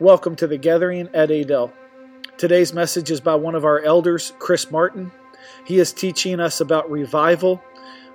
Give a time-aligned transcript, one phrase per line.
[0.00, 1.72] Welcome to the gathering at Adel.
[2.36, 5.12] Today's message is by one of our elders, Chris Martin.
[5.64, 7.62] He is teaching us about revival.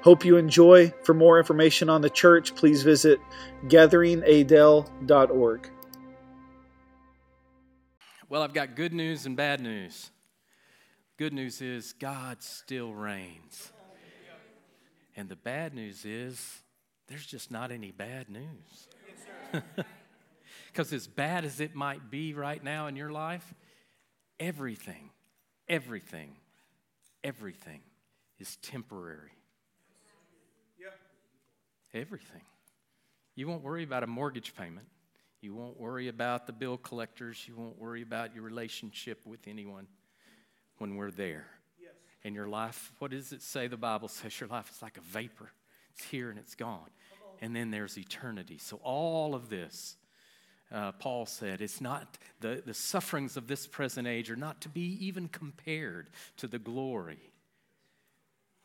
[0.02, 0.94] Hope you enjoy.
[1.06, 3.22] For more information on the church, please visit
[3.68, 5.70] gatheringadel.org.
[8.28, 10.12] Well, I've got good news and bad news.
[11.16, 13.72] Good news is God still reigns.
[15.16, 16.60] And the bad news is
[17.08, 18.90] there's just not any bad news.
[20.72, 23.54] Because as bad as it might be right now in your life,
[24.40, 25.10] everything,
[25.68, 26.36] everything,
[27.24, 27.82] everything
[28.40, 29.32] is temporary.
[31.94, 32.44] Everything.
[33.36, 34.86] You won't worry about a mortgage payment.
[35.42, 37.46] You won't worry about the bill collectors.
[37.48, 39.88] You won't worry about your relationship with anyone
[40.78, 41.48] when we're there.
[41.82, 41.94] Yes.
[42.24, 43.68] And your life, what does it say?
[43.68, 45.52] The Bible says your life is like a vapor.
[45.96, 46.90] It's here and it's gone.
[47.42, 48.60] And then there's eternity.
[48.60, 49.96] So all of this,
[50.72, 54.70] uh, Paul said, it's not the, the sufferings of this present age are not to
[54.70, 57.32] be even compared to the glory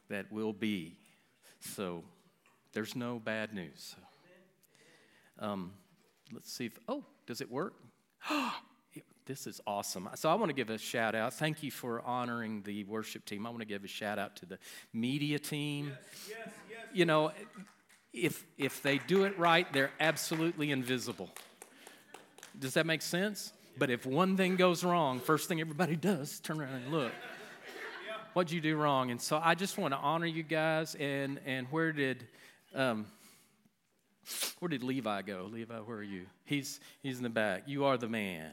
[0.09, 0.99] that will be.
[1.61, 2.05] So
[2.73, 3.95] there's no bad news.
[5.39, 5.73] Um,
[6.33, 7.75] let's see if, oh, does it work?
[9.27, 10.09] this is awesome.
[10.15, 11.35] So I want to give a shout out.
[11.35, 13.47] Thank you for honoring the worship team.
[13.47, 14.59] I want to give a shout out to the
[14.93, 15.87] media team.
[15.89, 16.79] Yes, yes, yes.
[16.93, 17.33] You know,
[18.13, 21.31] if if they do it right, they're absolutely invisible.
[22.59, 23.53] Does that make sense?
[23.77, 27.13] But if one thing goes wrong, first thing everybody does, turn around and look.
[28.33, 29.11] What'd you do wrong?
[29.11, 30.97] And so I just want to honor you guys.
[30.97, 32.27] And and where did
[32.75, 33.07] um,
[34.59, 35.49] where did Levi go?
[35.51, 36.27] Levi, where are you?
[36.45, 37.65] He's, he's in the back.
[37.67, 38.53] You are the man.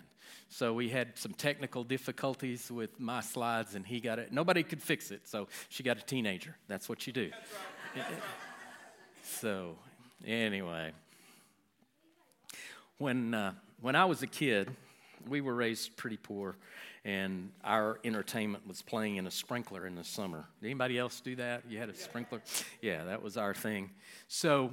[0.50, 4.32] So we had some technical difficulties with my slides, and he got it.
[4.32, 6.58] Nobody could fix it, so she got a teenager.
[6.68, 7.32] That's what you do.
[7.96, 8.06] Right.
[9.24, 9.78] so,
[10.26, 10.92] anyway,
[13.02, 14.70] when, uh, when I was a kid,
[15.28, 16.56] we were raised pretty poor,
[17.04, 20.46] and our entertainment was playing in a sprinkler in the summer.
[20.62, 21.64] Did anybody else do that?
[21.68, 22.42] You had a sprinkler?
[22.82, 23.90] Yeah, that was our thing.
[24.28, 24.72] So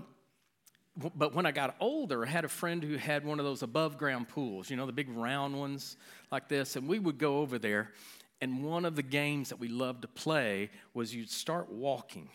[1.17, 3.99] but when I got older, I had a friend who had one of those above
[3.99, 5.97] ground pools, you know, the big round ones
[6.33, 6.75] like this.
[6.75, 7.93] And we would go over there.
[8.41, 12.29] And one of the games that we loved to play was you'd start walking.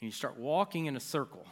[0.00, 1.46] And you start walking in a circle.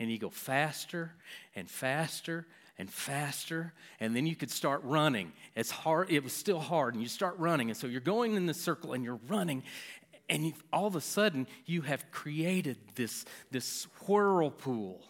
[0.00, 1.12] And you go faster
[1.54, 2.46] and faster
[2.78, 3.72] and faster.
[4.00, 5.32] And then you could start running.
[5.56, 6.94] It's hard, it was still hard.
[6.94, 7.70] And you start running.
[7.70, 9.62] And so you're going in the circle and you're running.
[10.28, 15.02] And all of a sudden, you have created this, this whirlpool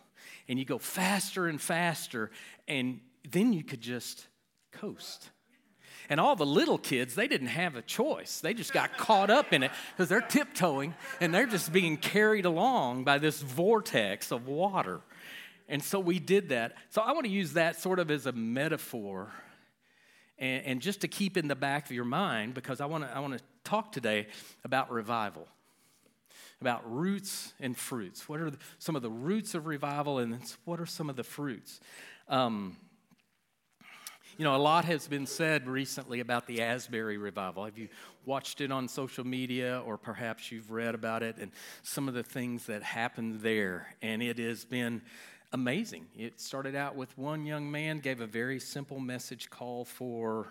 [0.49, 2.31] and you go faster and faster,
[2.67, 4.27] and then you could just
[4.73, 5.31] coast.
[6.11, 8.41] And all the little kids, they didn't have a choice.
[8.41, 12.47] They just got caught up in it because they're tiptoeing and they're just being carried
[12.47, 15.03] along by this vortex of water.
[15.69, 16.75] And so we did that.
[16.91, 19.31] So I want to use that sort of as a metaphor
[20.39, 23.15] and, and just to keep in the back of your mind because I want to,
[23.15, 24.29] I want to talk today
[24.65, 25.47] about revival
[26.61, 28.29] about roots and fruits.
[28.29, 31.81] What are some of the roots of revival, and what are some of the fruits?
[32.29, 32.77] Um,
[34.37, 37.65] you know, a lot has been said recently about the Asbury revival.
[37.65, 37.89] Have you
[38.25, 41.51] watched it on social media, or perhaps you've read about it and
[41.83, 43.95] some of the things that happened there?
[44.03, 45.03] And it has been
[45.53, 46.07] amazing.
[46.17, 50.47] It started out with one young man gave a very simple message call for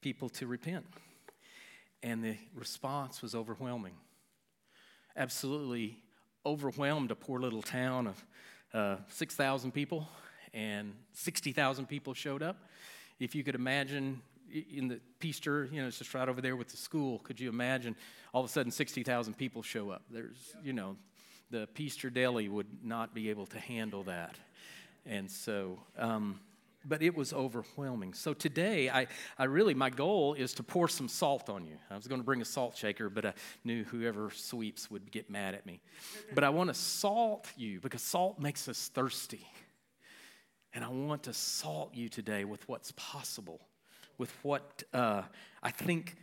[0.00, 0.86] people to repent,
[2.02, 3.94] and the response was overwhelming
[5.16, 5.98] absolutely
[6.46, 8.24] overwhelmed a poor little town of
[8.72, 10.08] uh, 6,000 people,
[10.54, 12.56] and 60,000 people showed up.
[13.18, 16.68] If you could imagine in the Peaster, you know, it's just right over there with
[16.68, 17.18] the school.
[17.20, 17.94] Could you imagine
[18.32, 20.02] all of a sudden 60,000 people show up?
[20.10, 20.96] There's, you know,
[21.50, 24.36] the Peaster Deli would not be able to handle that.
[25.06, 26.40] And so, um,
[26.84, 28.14] but it was overwhelming.
[28.14, 29.06] So today, I,
[29.38, 31.76] I really, my goal is to pour some salt on you.
[31.90, 33.34] I was going to bring a salt shaker, but I
[33.64, 35.80] knew whoever sweeps would get mad at me.
[36.34, 39.46] But I want to salt you because salt makes us thirsty.
[40.72, 43.60] And I want to salt you today with what's possible,
[44.18, 45.22] with what uh,
[45.62, 46.16] I think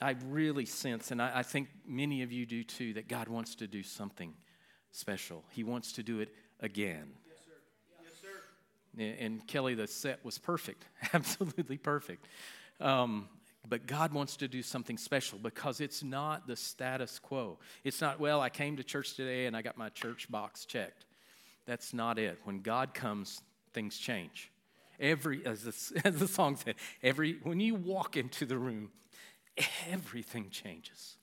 [0.00, 3.54] I really sense, and I, I think many of you do too, that God wants
[3.56, 4.34] to do something
[4.92, 5.44] special.
[5.50, 6.30] He wants to do it
[6.60, 7.12] again.
[7.26, 7.52] Yes, sir.
[8.04, 9.24] Yes, sir.
[9.24, 12.26] And, Kelly, the set was perfect, absolutely perfect.
[12.80, 13.28] Um,
[13.68, 17.58] but God wants to do something special because it's not the status quo.
[17.84, 21.04] It's not, well, I came to church today and I got my church box checked.
[21.66, 22.38] That's not it.
[22.44, 23.42] When God comes,
[23.74, 24.50] things change.
[24.98, 28.90] Every, as the, as the song said, every, when you walk into the room,
[29.90, 31.17] everything changes.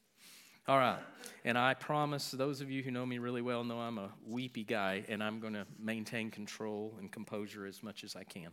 [0.67, 0.99] All right.
[1.43, 4.63] And I promise those of you who know me really well know I'm a weepy
[4.63, 8.49] guy, and I'm going to maintain control and composure as much as I can.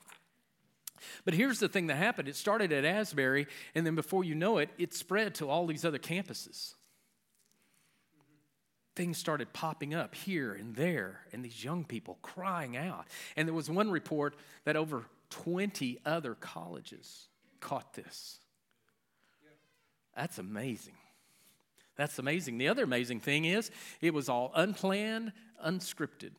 [1.24, 4.58] But here's the thing that happened it started at Asbury, and then before you know
[4.58, 6.74] it, it spread to all these other campuses.
[8.94, 13.06] Things started popping up here and there, and these young people crying out.
[13.36, 17.28] And there was one report that over 20 other colleges
[17.60, 18.38] caught this.
[20.14, 20.92] That's amazing.
[21.96, 22.58] That's amazing.
[22.58, 25.32] The other amazing thing is, it was all unplanned,
[25.64, 26.32] unscripted.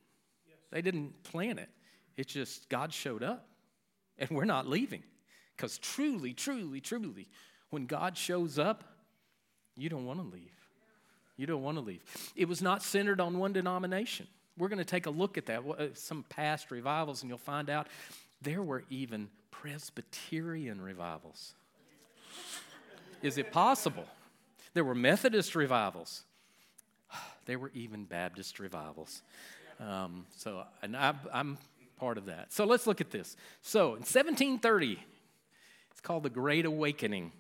[0.72, 1.70] They didn't plan it,
[2.18, 3.48] it's just God showed up
[4.18, 5.04] and we're not leaving.
[5.56, 7.28] Because truly, truly, truly,
[7.70, 8.84] when God shows up,
[9.76, 10.52] you don't want to leave.
[11.38, 12.04] You don't want to leave.
[12.36, 14.28] It was not centered on one denomination.
[14.58, 17.70] We're going to take a look at that, uh, some past revivals, and you'll find
[17.70, 17.88] out
[18.42, 21.56] there were even Presbyterian revivals.
[23.22, 24.06] Is it possible?
[24.74, 26.24] There were Methodist revivals.
[27.46, 29.22] There were even Baptist revivals.
[29.78, 31.58] Um, so, and I, I'm
[32.00, 32.54] part of that.
[32.54, 33.36] So let's look at this.
[33.62, 34.98] So in 1730,
[35.92, 37.34] it's called the Great Awakening.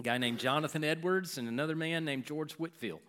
[0.00, 3.00] A guy named Jonathan Edwards and another man named George Whitefield.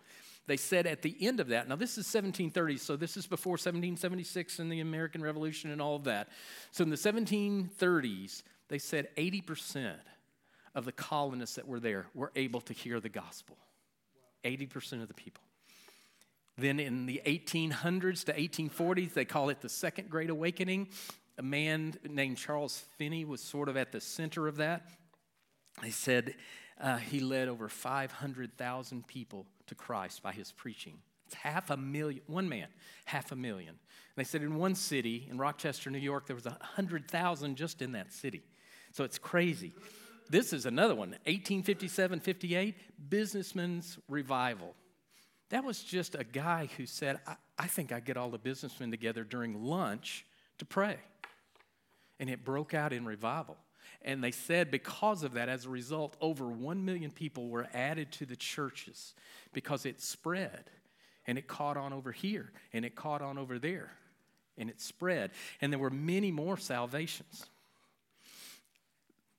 [0.46, 3.52] They said at the end of that, now this is 1730, so this is before
[3.52, 6.28] 1776 and the American Revolution and all of that.
[6.70, 9.94] So in the 1730s, they said 80%
[10.74, 13.56] of the colonists that were there were able to hear the gospel.
[14.44, 15.42] 80% of the people.
[16.56, 20.88] Then in the 1800s to 1840s, they call it the Second Great Awakening.
[21.38, 24.86] A man named Charles Finney was sort of at the center of that.
[25.82, 26.36] They said
[26.80, 30.98] uh, he led over 500,000 people to Christ by his preaching.
[31.26, 32.68] It's half a million, one man,
[33.06, 33.70] half a million.
[33.70, 33.78] And
[34.16, 38.12] they said in one city, in Rochester, New York, there was 100,000 just in that
[38.12, 38.44] city.
[38.92, 39.72] So it's crazy.
[40.28, 44.74] This is another one, 1857 58, Businessman's Revival.
[45.50, 48.90] That was just a guy who said, I, I think I get all the businessmen
[48.90, 50.24] together during lunch
[50.58, 50.96] to pray.
[52.18, 53.56] And it broke out in revival.
[54.02, 58.12] And they said because of that, as a result, over 1 million people were added
[58.12, 59.14] to the churches
[59.52, 60.70] because it spread.
[61.26, 63.90] And it caught on over here, and it caught on over there,
[64.58, 65.30] and it spread.
[65.62, 67.46] And there were many more salvations.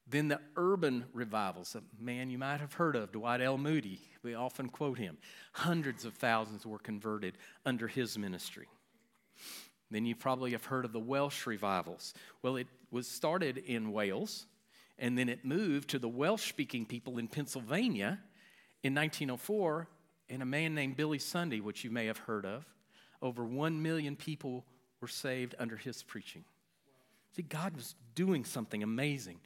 [0.07, 3.57] Then the urban revivals, a man you might have heard of, Dwight L.
[3.57, 5.17] Moody, we often quote him.
[5.53, 8.67] Hundreds of thousands were converted under his ministry.
[9.89, 12.13] Then you probably have heard of the Welsh revivals.
[12.41, 14.45] Well, it was started in Wales,
[14.99, 18.19] and then it moved to the Welsh speaking people in Pennsylvania
[18.83, 19.87] in 1904,
[20.29, 22.65] and a man named Billy Sunday, which you may have heard of.
[23.21, 24.65] Over one million people
[25.01, 26.43] were saved under his preaching.
[27.35, 29.39] See, God was doing something amazing.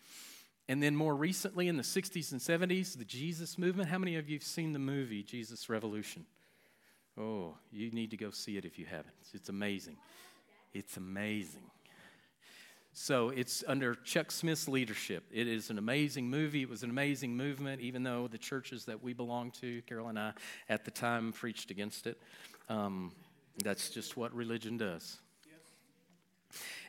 [0.70, 3.90] And then more recently in the 60s and 70s, the Jesus movement.
[3.90, 6.28] How many of you have seen the movie Jesus Revolution?
[7.20, 9.16] Oh, you need to go see it if you haven't.
[9.34, 9.98] It's amazing.
[10.72, 11.64] It's amazing.
[12.94, 15.24] So it's under Chuck Smith's leadership.
[15.32, 16.62] It is an amazing movie.
[16.62, 20.20] It was an amazing movement, even though the churches that we belong to, Carol and
[20.20, 20.34] I,
[20.70, 22.22] at the time preached against it.
[22.70, 23.12] Um,
[23.64, 25.18] that's just what religion does.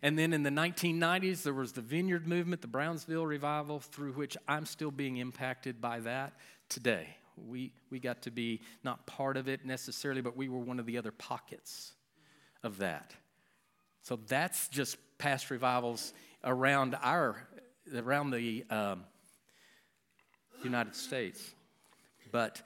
[0.02, 4.36] And then in the 1990s, there was the Vineyard Movement, the Brownsville Revival, through which
[4.48, 6.32] I'm still being impacted by that
[6.68, 7.16] today.
[7.48, 10.86] We, we got to be not part of it necessarily, but we were one of
[10.86, 11.92] the other pockets
[12.62, 13.14] of that.
[14.02, 16.12] So that's just past revivals
[16.44, 17.36] around our,
[17.94, 19.04] around the um,
[20.62, 21.52] United States.
[22.32, 22.62] But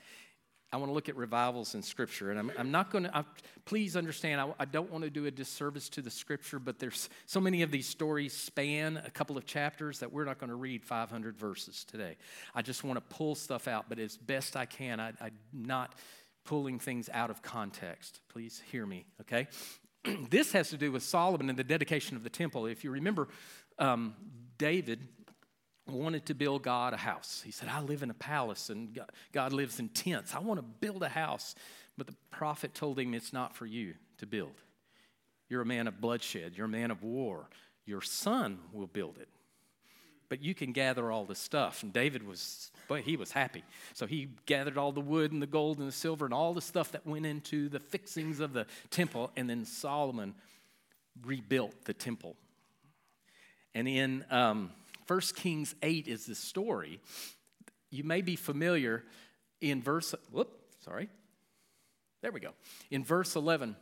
[0.75, 2.33] I want to look at revivals in Scripture.
[2.33, 3.25] And I'm, I'm not going to,
[3.65, 7.09] please understand, I, I, don't want to do a disservice to the Scripture, but there's
[7.27, 10.57] so many of these stories span a couple of chapters that we're not going to
[10.57, 12.17] read 500 verses today.
[12.57, 15.95] I just want to pull stuff out, but as best I can, I, I'm not
[16.45, 18.19] pulling things out of context.
[18.29, 19.47] Please hear me, okay?
[20.29, 22.67] this has to do with Solomon and the dedication of the temple.
[22.67, 23.29] If you remember,
[23.79, 24.17] um,
[24.59, 25.07] David
[25.91, 27.43] wanted to build God a house.
[27.45, 28.99] He said, I live in a palace and
[29.33, 30.35] God lives in tents.
[30.35, 31.55] I want to build a house.
[31.97, 34.55] But the prophet told him, It's not for you to build.
[35.49, 37.49] You're a man of bloodshed, you're a man of war.
[37.87, 39.29] Your son will build it.
[40.31, 41.83] But you can gather all the stuff.
[41.83, 43.63] And David was, boy, he was happy.
[43.93, 46.63] So he gathered all the wood and the gold and the silver and all the
[46.63, 49.31] stuff that went into the fixings of the temple.
[49.37, 50.35] And then Solomon
[51.25, 52.37] rebuilt the temple.
[53.75, 54.71] And in um,
[55.07, 57.01] 1 Kings 8 is the story.
[57.91, 59.05] You may be familiar
[59.61, 60.51] in verse, whoop,
[60.85, 61.09] sorry.
[62.23, 62.53] There we go.
[62.91, 63.77] In verse 11,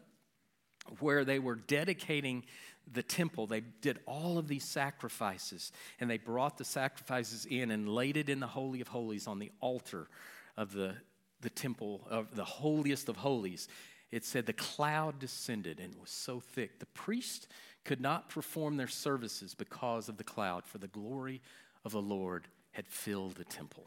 [0.98, 2.44] where they were dedicating
[2.92, 7.88] the temple, they did all of these sacrifices, and they brought the sacrifices in and
[7.88, 10.08] laid it in the Holy of Holies on the altar
[10.56, 10.94] of the,
[11.40, 13.68] the temple, of the holiest of holies.
[14.10, 16.78] It said the cloud descended and it was so thick.
[16.80, 17.48] The priest
[17.84, 21.40] could not perform their services because of the cloud, for the glory
[21.84, 23.86] of the Lord had filled the temple.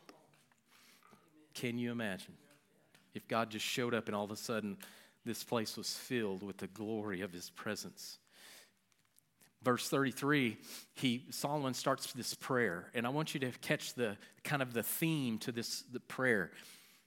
[1.53, 2.33] Can you imagine
[3.13, 4.77] if God just showed up and all of a sudden
[5.25, 8.19] this place was filled with the glory of his presence?
[9.63, 10.57] Verse 33,
[10.93, 14.83] he Solomon starts this prayer, and I want you to catch the kind of the
[14.83, 16.51] theme to this the prayer.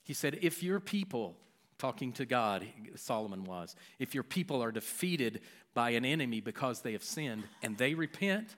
[0.02, 1.36] He said, If your people,
[1.78, 2.66] talking to God,
[2.96, 5.40] Solomon was, if your people are defeated
[5.74, 8.56] by an enemy because they have sinned and they repent,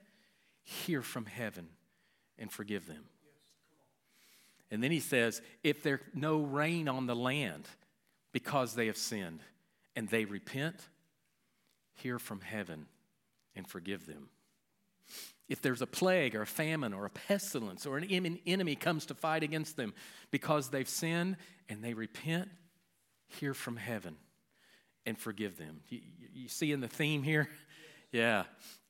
[0.63, 1.67] hear from heaven
[2.37, 3.05] and forgive them.
[4.71, 7.67] And then he says, if there's no rain on the land
[8.31, 9.41] because they have sinned
[9.95, 10.77] and they repent,
[11.93, 12.87] hear from heaven
[13.55, 14.29] and forgive them.
[15.49, 19.13] If there's a plague or a famine or a pestilence or an enemy comes to
[19.13, 19.93] fight against them
[20.31, 21.35] because they've sinned
[21.67, 22.49] and they repent,
[23.39, 24.15] hear from heaven
[25.05, 25.81] and forgive them.
[25.89, 25.99] You,
[26.33, 27.49] you see in the theme here?
[28.13, 28.43] Yeah.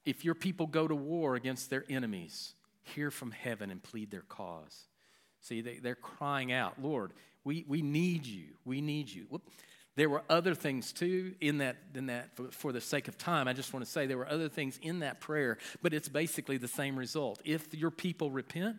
[0.03, 4.23] If your people go to war against their enemies, hear from heaven and plead their
[4.23, 4.87] cause.
[5.41, 8.45] See, they, they're crying out, Lord, we, we need you.
[8.65, 9.25] We need you.
[9.29, 9.43] Whoop.
[9.95, 13.47] There were other things too in that, in that for, for, the sake of time,
[13.47, 16.57] I just want to say there were other things in that prayer, but it's basically
[16.57, 17.41] the same result.
[17.43, 18.77] If your people repent,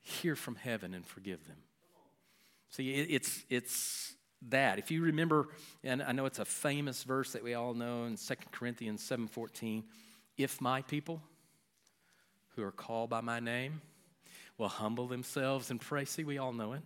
[0.00, 1.56] hear from heaven and forgive them.
[2.70, 4.13] See, it, it's, it's
[4.50, 4.78] that.
[4.78, 5.48] If you remember,
[5.82, 9.84] and I know it's a famous verse that we all know in 2 Corinthians 7.14,
[10.36, 11.22] if my people
[12.56, 13.80] who are called by my name
[14.58, 16.82] will humble themselves and pray, see, we all know it,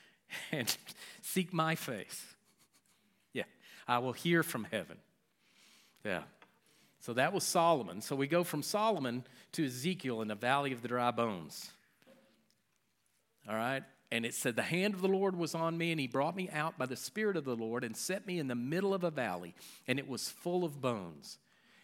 [0.52, 0.76] and
[1.22, 2.24] seek my face
[3.32, 3.44] Yeah,
[3.86, 4.98] I will hear from heaven.
[6.04, 6.22] Yeah.
[7.00, 8.00] So that was Solomon.
[8.02, 11.70] So we go from Solomon to Ezekiel in the valley of the dry bones.
[13.48, 13.82] All right?
[14.10, 16.48] And it said, The hand of the Lord was on me, and he brought me
[16.50, 19.10] out by the Spirit of the Lord and set me in the middle of a
[19.10, 19.54] valley,
[19.86, 21.38] and it was full of bones.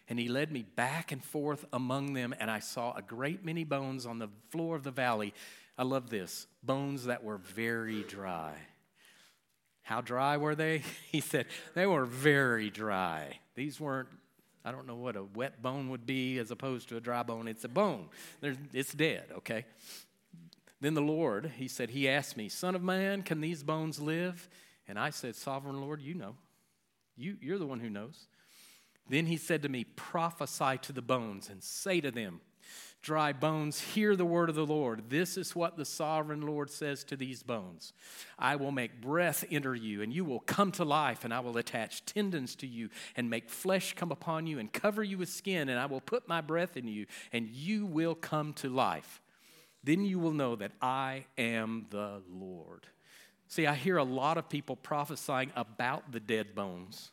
[0.08, 3.64] And he led me back and forth among them, and I saw a great many
[3.64, 5.32] bones on the floor of the valley.
[5.78, 8.54] I love this bones that were very dry.
[9.82, 10.82] How dry were they?
[11.12, 13.38] He said, they were very dry.
[13.54, 14.08] These weren't,
[14.64, 17.48] I don't know what a wet bone would be as opposed to a dry bone.
[17.48, 18.08] It's a bone,
[18.72, 19.64] it's dead, okay?
[20.84, 24.50] Then the Lord, he said, He asked me, Son of man, can these bones live?
[24.86, 26.36] And I said, Sovereign Lord, you know.
[27.16, 28.26] You, you're the one who knows.
[29.08, 32.42] Then he said to me, Prophesy to the bones and say to them,
[33.00, 35.04] dry bones, hear the word of the Lord.
[35.08, 37.94] This is what the sovereign Lord says to these bones
[38.38, 41.56] I will make breath enter you, and you will come to life, and I will
[41.56, 45.70] attach tendons to you, and make flesh come upon you, and cover you with skin,
[45.70, 49.22] and I will put my breath in you, and you will come to life.
[49.84, 52.86] Then you will know that I am the Lord.
[53.48, 57.10] See, I hear a lot of people prophesying about the dead bones,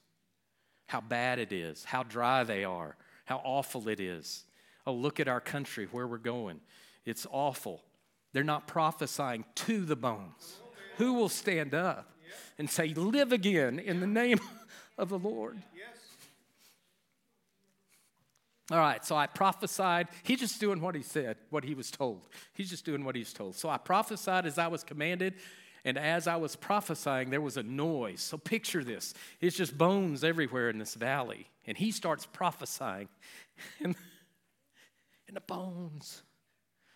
[0.87, 4.45] how bad it is, how dry they are, how awful it is.
[4.87, 6.61] Oh, look at our country, where we're going.
[7.05, 7.83] It's awful.
[8.33, 10.57] They're not prophesying to the bones.
[10.97, 12.13] Who will stand up
[12.57, 14.39] and say, Live again in the name
[14.97, 15.61] of the Lord?
[18.71, 20.07] All right, so I prophesied.
[20.23, 22.27] He's just doing what he said, what he was told.
[22.53, 23.55] He's just doing what he's told.
[23.55, 25.33] So I prophesied as I was commanded,
[25.83, 28.21] and as I was prophesying, there was a noise.
[28.21, 31.47] So picture this it's just bones everywhere in this valley.
[31.67, 33.09] And he starts prophesying.
[33.79, 33.95] And
[35.31, 36.23] and the bones,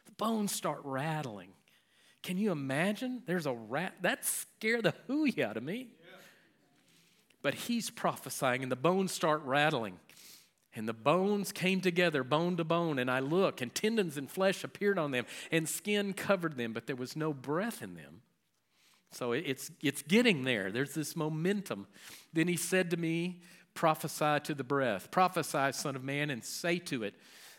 [0.05, 1.53] the bones start rattling.
[2.21, 3.21] Can you imagine?
[3.25, 3.93] There's a rat.
[4.01, 5.87] That scared the hooey out of me.
[7.41, 9.99] But he's prophesying, and the bones start rattling.
[10.75, 14.63] And the bones came together, bone to bone, and I look, and tendons and flesh
[14.63, 18.21] appeared on them, and skin covered them, but there was no breath in them.
[19.11, 20.71] So it's, it's getting there.
[20.71, 21.87] There's this momentum.
[22.33, 23.41] Then he said to me,
[23.73, 25.11] Prophesy to the breath.
[25.11, 27.13] Prophesy, Son of Man, and say to it,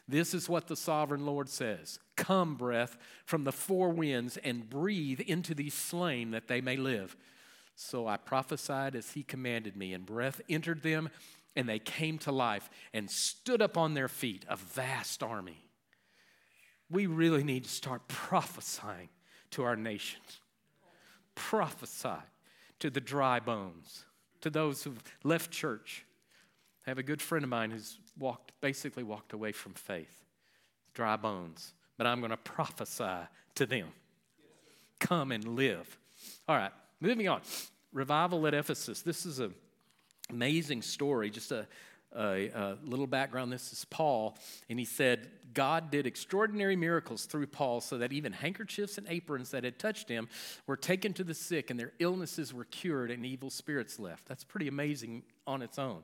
[0.08, 5.20] this is what the sovereign Lord says Come, breath, from the four winds, and breathe
[5.20, 7.16] into these slain that they may live.
[7.74, 11.10] So I prophesied as he commanded me, and breath entered them,
[11.56, 15.64] and they came to life and stood up on their feet, a vast army.
[16.90, 19.08] We really need to start prophesying
[19.52, 20.20] to our nation.
[21.34, 22.22] Prophesy
[22.78, 24.04] to the dry bones,
[24.42, 26.04] to those who've left church.
[26.86, 30.24] I have a good friend of mine who's walked, basically walked away from faith,
[30.94, 31.72] dry bones.
[31.96, 33.88] But I'm going to prophesy to them.
[35.00, 35.98] Come and live.
[36.46, 37.40] All right, moving on.
[37.92, 39.00] Revival at Ephesus.
[39.02, 39.54] This is an
[40.30, 41.30] amazing story.
[41.30, 41.66] Just a,
[42.14, 43.52] a, a, little background.
[43.52, 44.36] This is Paul,
[44.68, 49.50] and he said, God did extraordinary miracles through Paul so that even handkerchiefs and aprons
[49.50, 50.28] that had touched him
[50.66, 54.26] were taken to the sick, and their illnesses were cured, and evil spirits left.
[54.26, 56.02] That's pretty amazing on its own.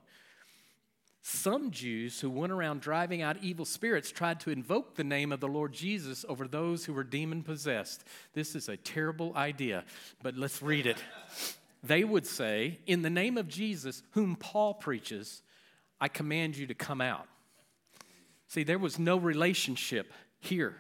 [1.25, 5.39] some Jews who went around driving out evil spirits tried to invoke the name of
[5.39, 8.05] the Lord Jesus over those who were demon possessed.
[8.35, 9.85] This is a terrible idea,
[10.23, 10.97] but let's read it.
[11.83, 15.43] They would say, In the name of Jesus, whom Paul preaches,
[16.01, 17.27] I command you to come out.
[18.49, 20.77] See, there was no relationship here.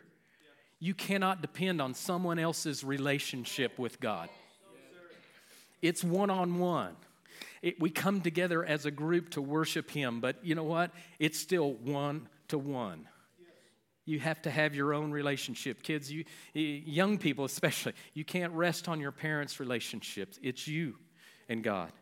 [0.78, 4.28] You cannot depend on someone else's relationship with God,
[5.80, 6.96] it's one on one
[7.78, 10.90] we come together as a group to worship Him, but you know what?
[11.18, 13.08] It's still one to one.
[14.04, 15.82] You have to have your own relationship.
[15.82, 20.38] Kids, you, young people especially, you can't rest on your parents' relationships.
[20.42, 20.96] It's you
[21.48, 21.92] and God.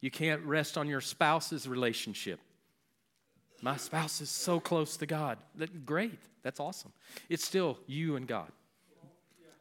[0.00, 2.38] You can't rest on your spouse's relationship.
[3.62, 5.38] My spouse is so close to God.
[5.54, 6.92] That, great, that's awesome.
[7.30, 8.52] It's still you and God.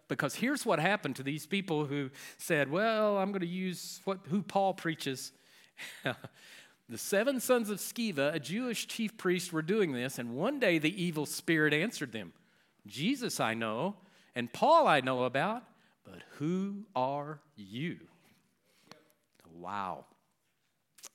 [0.09, 4.19] Because here's what happened to these people who said, Well, I'm going to use what,
[4.29, 5.31] who Paul preaches.
[6.89, 10.77] the seven sons of Sceva, a Jewish chief priest, were doing this, and one day
[10.77, 12.33] the evil spirit answered them
[12.85, 13.95] Jesus I know,
[14.35, 15.63] and Paul I know about,
[16.03, 17.99] but who are you?
[19.57, 20.05] Wow.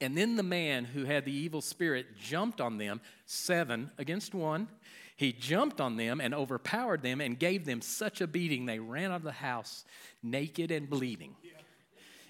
[0.01, 4.69] And then the man who had the evil spirit jumped on them, seven against one.
[5.17, 9.11] He jumped on them and overpowered them and gave them such a beating they ran
[9.11, 9.85] out of the house
[10.23, 11.35] naked and bleeding.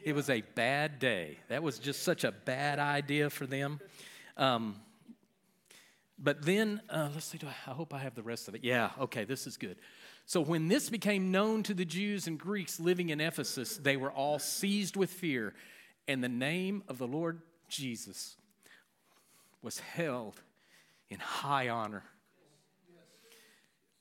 [0.03, 1.39] It was a bad day.
[1.49, 3.81] That was just such a bad idea for them.
[4.37, 4.77] Um,
[6.19, 8.65] but then, uh, let's see, I, I hope I have the rest of it.
[8.65, 9.77] Yeah, okay, this is good.
[10.27, 14.11] So, when this became known to the Jews and Greeks living in Ephesus, they were
[14.11, 15.55] all seized with fear,
[16.07, 18.37] and the name of the Lord Jesus
[19.63, 20.41] was held
[21.09, 22.03] in high honor.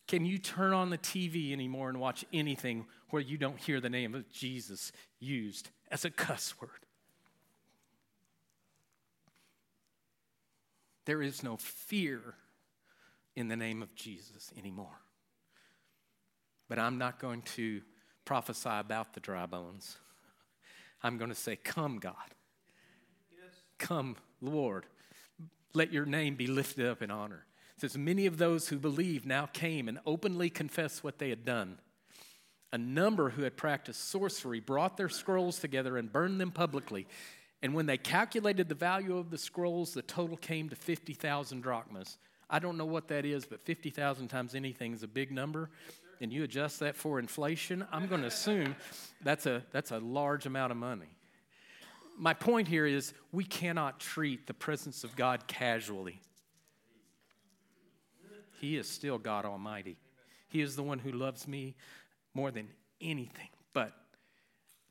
[0.07, 3.89] Can you turn on the TV anymore and watch anything where you don't hear the
[3.89, 6.69] name of Jesus used as a cuss word?
[11.05, 12.35] There is no fear
[13.35, 14.99] in the name of Jesus anymore.
[16.67, 17.81] But I'm not going to
[18.25, 19.97] prophesy about the dry bones.
[21.01, 22.13] I'm going to say, Come, God.
[23.31, 23.55] Yes.
[23.77, 24.85] Come, Lord.
[25.73, 27.45] Let your name be lifted up in honor.
[27.75, 31.45] It says, Many of those who believed now came and openly confessed what they had
[31.45, 31.77] done.
[32.73, 37.07] A number who had practiced sorcery brought their scrolls together and burned them publicly.
[37.61, 42.17] And when they calculated the value of the scrolls, the total came to 50,000 drachmas.
[42.49, 45.69] I don't know what that is, but 50,000 times anything is a big number.
[46.21, 48.75] And you adjust that for inflation, I'm going to assume
[49.23, 51.09] that's a, that's a large amount of money.
[52.17, 56.19] My point here is we cannot treat the presence of God casually.
[58.59, 59.97] He is still God Almighty.
[60.49, 61.75] He is the one who loves me
[62.37, 62.69] more than
[63.01, 63.93] anything, but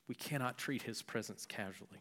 [0.09, 2.01] we cannot treat his presence casually.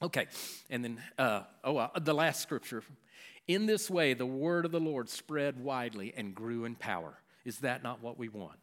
[0.00, 0.28] Okay,
[0.70, 2.84] and then, uh, oh, uh, the last scripture.
[3.48, 7.14] In this way, the word of the Lord spread widely and grew in power.
[7.44, 8.60] Is that not what we want?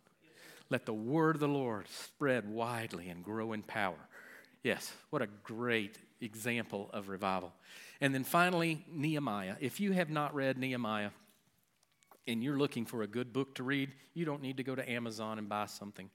[0.70, 4.00] Let the word of the Lord spread widely and grow in power.
[4.64, 7.52] Yes, what a great example of revival.
[8.00, 9.56] And then finally, Nehemiah.
[9.60, 11.10] If you have not read Nehemiah,
[12.30, 14.90] and you're looking for a good book to read, you don't need to go to
[14.90, 16.10] Amazon and buy something.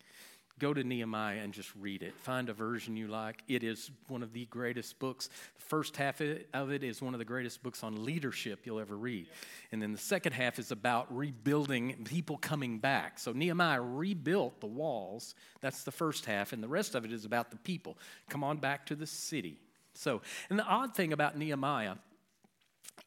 [0.60, 2.14] Go to Nehemiah and just read it.
[2.20, 3.42] Find a version you like.
[3.48, 5.28] It is one of the greatest books.
[5.56, 8.96] The first half of it is one of the greatest books on leadership you'll ever
[8.96, 9.26] read.
[9.72, 13.18] And then the second half is about rebuilding people coming back.
[13.18, 15.34] So Nehemiah rebuilt the walls.
[15.60, 16.52] That's the first half.
[16.52, 17.98] And the rest of it is about the people.
[18.28, 19.58] Come on back to the city.
[19.94, 21.96] So, and the odd thing about Nehemiah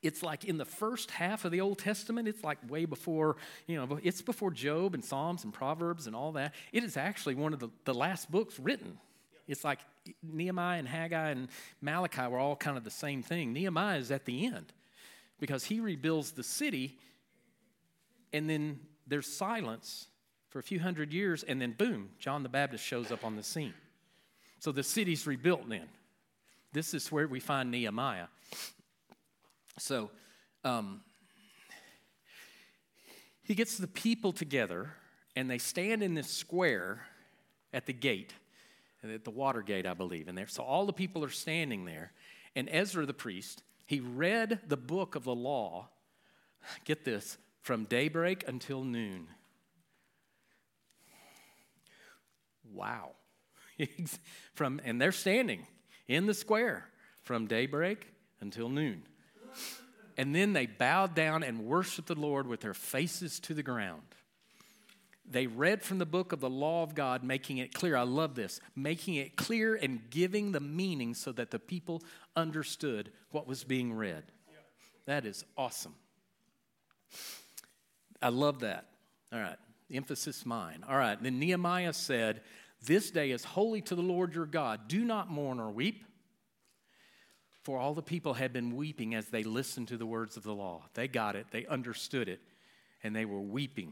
[0.02, 3.76] it's like in the first half of the Old Testament, it's like way before, you
[3.76, 6.54] know, it's before Job and Psalms and Proverbs and all that.
[6.72, 9.00] It is actually one of the, the last books written.
[9.48, 9.80] It's like
[10.22, 11.48] Nehemiah and Haggai and
[11.82, 13.54] Malachi were all kind of the same thing.
[13.54, 14.72] Nehemiah is at the end
[15.40, 16.98] because he rebuilds the city
[18.34, 20.08] and then there's silence
[20.50, 23.44] for a few hundred years and then boom, John the Baptist shows up on the
[23.44, 23.74] scene.
[24.60, 25.88] So the city's rebuilt then.
[26.74, 28.28] This is where we find Nehemiah.
[29.78, 30.10] So
[30.64, 31.02] um,
[33.44, 34.90] he gets the people together,
[35.36, 37.06] and they stand in this square
[37.74, 38.34] at the gate,
[39.04, 40.28] at the water gate, I believe.
[40.28, 42.12] in there, so all the people are standing there.
[42.56, 45.90] And Ezra the priest, he read the book of the law.
[46.86, 49.28] Get this from daybreak until noon.
[52.74, 53.12] Wow.
[54.56, 55.68] from and they're standing
[56.08, 56.90] in the square
[57.24, 58.08] from daybreak
[58.42, 59.04] until noon.
[60.18, 64.02] And then they bowed down and worshiped the Lord with their faces to the ground.
[65.30, 67.98] They read from the book of the law of God, making it clear.
[67.98, 68.62] I love this.
[68.76, 72.02] Making it clear and giving the meaning so that the people
[72.36, 74.24] understood what was being read.
[75.06, 75.96] That is awesome.
[78.22, 78.86] I love that.
[79.32, 79.58] All right,
[79.94, 80.84] emphasis mine.
[80.88, 82.42] All right, then Nehemiah said,
[82.86, 84.88] This day is holy to the Lord your God.
[84.88, 86.04] Do not mourn or weep.
[87.68, 90.54] For all the people had been weeping as they listened to the words of the
[90.54, 90.84] law.
[90.94, 92.40] They got it, they understood it,
[93.04, 93.92] and they were weeping.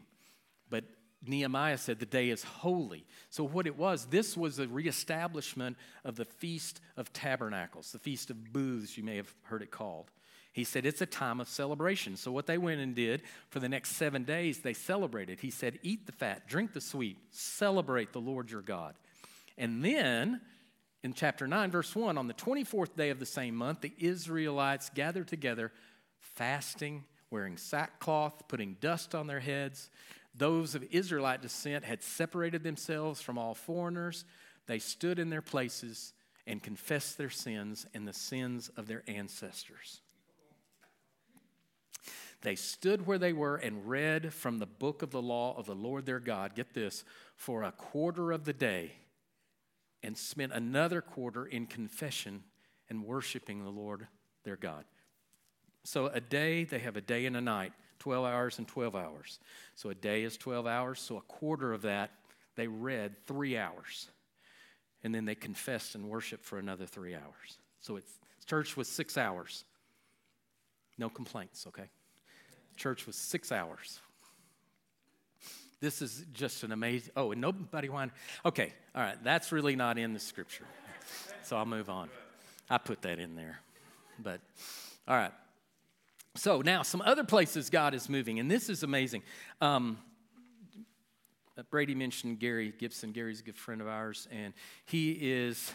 [0.70, 0.84] But
[1.26, 3.04] Nehemiah said the day is holy.
[3.28, 8.30] So, what it was, this was a reestablishment of the Feast of Tabernacles, the Feast
[8.30, 10.10] of Booths, you may have heard it called.
[10.54, 12.16] He said it's a time of celebration.
[12.16, 15.40] So, what they went and did for the next seven days, they celebrated.
[15.40, 18.94] He said, Eat the fat, drink the sweet, celebrate the Lord your God.
[19.58, 20.40] And then,
[21.06, 24.90] in chapter 9, verse 1, on the 24th day of the same month, the Israelites
[24.92, 25.70] gathered together,
[26.18, 29.88] fasting, wearing sackcloth, putting dust on their heads.
[30.34, 34.24] Those of Israelite descent had separated themselves from all foreigners.
[34.66, 36.12] They stood in their places
[36.44, 40.00] and confessed their sins and the sins of their ancestors.
[42.42, 45.74] They stood where they were and read from the book of the law of the
[45.76, 47.04] Lord their God, get this,
[47.36, 48.90] for a quarter of the day,
[50.02, 52.44] and spent another quarter in confession
[52.88, 54.06] and worshiping the Lord
[54.44, 54.84] their God.
[55.84, 59.38] So a day, they have a day and a night, 12 hours and 12 hours.
[59.74, 62.10] So a day is 12 hours, so a quarter of that,
[62.56, 64.08] they read three hours.
[65.02, 67.58] And then they confessed and worshiped for another three hours.
[67.80, 69.64] So it's church was six hours.
[70.98, 71.88] No complaints, okay?
[72.76, 74.00] Church was six hours.
[75.80, 77.12] This is just an amazing.
[77.16, 78.12] Oh, and nobody whined.
[78.44, 80.64] Okay, all right, that's really not in the scripture.
[81.42, 82.08] So I'll move on.
[82.68, 83.60] I put that in there.
[84.18, 84.40] But,
[85.06, 85.32] all right.
[86.34, 89.22] So now, some other places God is moving, and this is amazing.
[89.60, 89.98] Um,
[91.70, 93.12] Brady mentioned Gary Gibson.
[93.12, 94.52] Gary's a good friend of ours, and
[94.84, 95.72] he is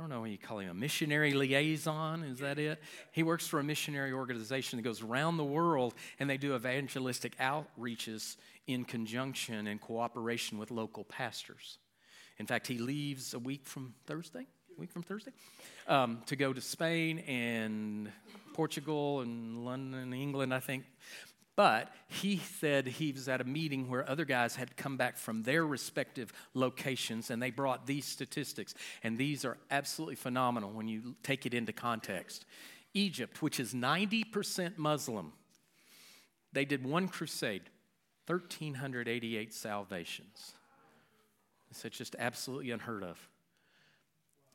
[0.00, 2.22] I don't know what you call him, a missionary liaison.
[2.22, 2.80] Is that it?
[3.10, 7.36] He works for a missionary organization that goes around the world and they do evangelistic
[7.38, 8.36] outreaches
[8.72, 11.78] in conjunction and cooperation with local pastors.
[12.38, 15.32] In fact, he leaves a week from Thursday, a week from Thursday,
[15.88, 18.10] um, to go to Spain and
[18.54, 20.84] Portugal and London, England, I think,
[21.60, 25.42] but he said he was at a meeting where other guys had come back from
[25.42, 28.74] their respective locations and they brought these statistics.
[29.02, 32.46] And these are absolutely phenomenal when you take it into context.
[32.94, 35.34] Egypt, which is 90% Muslim,
[36.54, 37.64] they did one crusade,
[38.26, 40.54] 1,388 salvations.
[41.70, 43.28] It's just absolutely unheard of.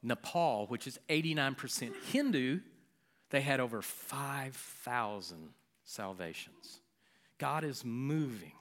[0.03, 2.59] Nepal, which is 89% Hindu,
[3.31, 5.49] they had over 5,000
[5.83, 6.81] salvations.
[7.37, 8.51] God is moving.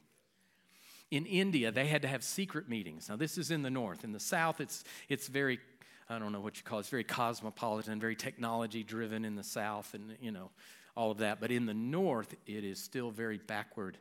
[1.11, 3.09] In India, they had to have secret meetings.
[3.09, 4.05] Now, this is in the north.
[4.05, 5.61] In the south, it's, it's very,
[6.09, 9.45] I don't know what you call it, it's very cosmopolitan, very technology driven in the
[9.45, 10.51] south, and, you know,
[10.97, 11.41] all of that.
[11.41, 13.99] But in the north, it is still very backward.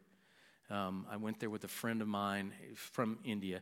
[0.69, 3.61] Um, I went there with a friend of mine from India,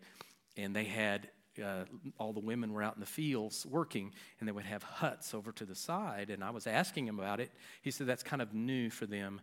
[0.58, 1.30] and they had
[1.64, 1.84] uh,
[2.18, 5.52] all the women were out in the fields working, and they would have huts over
[5.54, 6.30] to the side.
[6.30, 7.52] And I was asking him about it.
[7.82, 9.42] He said that's kind of new for them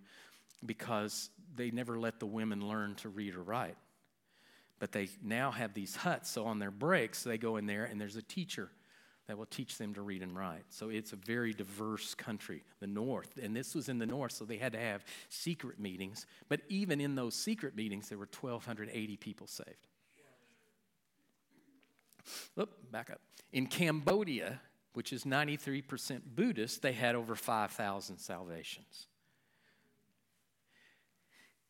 [0.65, 3.77] because they never let the women learn to read or write.
[4.79, 8.01] But they now have these huts, so on their breaks, they go in there and
[8.01, 8.71] there's a teacher
[9.29, 10.65] that will teach them to read and write.
[10.71, 13.39] So it's a very diverse country, the North.
[13.41, 16.27] And this was in the North, so they had to have secret meetings.
[16.49, 19.87] But even in those secret meetings, there were 1,280 people saved.
[22.57, 23.21] Look, back up.
[23.53, 24.61] In Cambodia,
[24.95, 29.07] which is 93% Buddhist, they had over 5,000 salvations.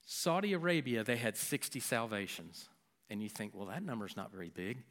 [0.06, 2.68] Saudi Arabia, they had 60 salvations.
[3.10, 4.84] And you think, well, that number's not very big.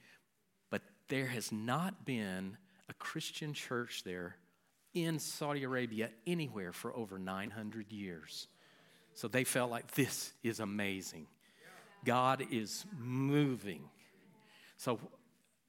[1.09, 2.57] There has not been
[2.89, 4.35] a Christian church there
[4.93, 8.47] in Saudi Arabia anywhere for over 900 years.
[9.13, 11.27] So they felt like this is amazing.
[12.05, 13.81] God is moving.
[14.77, 14.99] So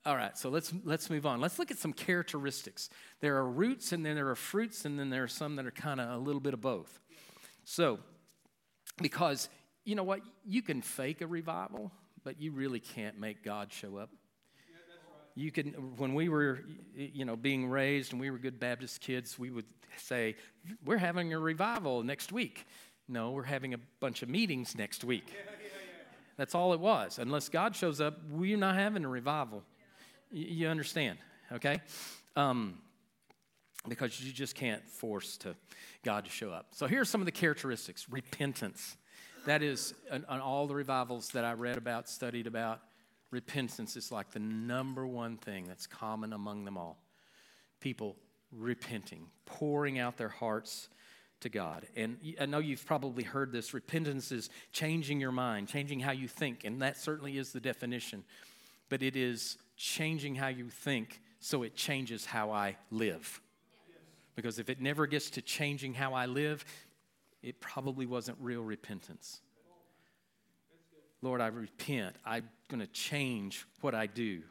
[0.07, 1.40] all right, so let's let's move on.
[1.40, 2.88] Let's look at some characteristics.
[3.20, 5.70] There are roots and then there are fruits and then there are some that are
[5.70, 7.01] kind of a little bit of both.
[7.64, 7.98] So,
[9.03, 9.51] because
[9.85, 10.20] you know what?
[10.46, 11.92] You can fake a revival,
[12.24, 14.11] but you really can't make God show up.
[15.38, 16.64] You can, when we were,
[16.96, 20.35] you know, being raised and we were good Baptist kids, we would say,
[20.85, 22.66] We're having a revival next week.
[23.07, 25.33] No, we're having a bunch of meetings next week.
[26.37, 27.20] That's all it was.
[27.20, 29.62] Unless God shows up, we're not having a revival.
[30.33, 31.18] You understand,
[31.53, 31.83] okay?
[32.35, 32.79] Um,
[33.87, 35.55] because you just can't force to
[36.05, 36.66] God to show up.
[36.72, 38.96] So here are some of the characteristics repentance.
[39.46, 42.81] That is, on all the revivals that I read about, studied about,
[43.30, 46.98] repentance is like the number one thing that's common among them all.
[47.80, 48.16] People
[48.52, 50.88] repenting, pouring out their hearts
[51.40, 51.86] to God.
[51.94, 56.28] And I know you've probably heard this repentance is changing your mind, changing how you
[56.28, 58.24] think, and that certainly is the definition.
[58.88, 63.40] But it is changing how you think so it changes how I live.
[64.34, 66.64] Because if it never gets to changing how I live,
[67.42, 69.40] it probably wasn't real repentance.
[71.22, 72.16] Lord, I repent.
[72.24, 74.42] I'm going to change what I do.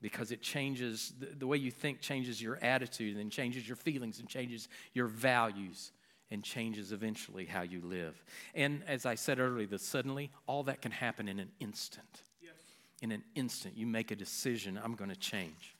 [0.00, 4.28] Because it changes the, way you think changes your attitude and changes your feelings and
[4.28, 5.92] changes your values
[6.30, 8.22] and changes eventually how you live.
[8.54, 12.22] And as i said earlier the suddenly all that can happen in an instant.
[12.42, 12.52] Yes.
[13.00, 15.74] in an instant you make a decision i'm going to change.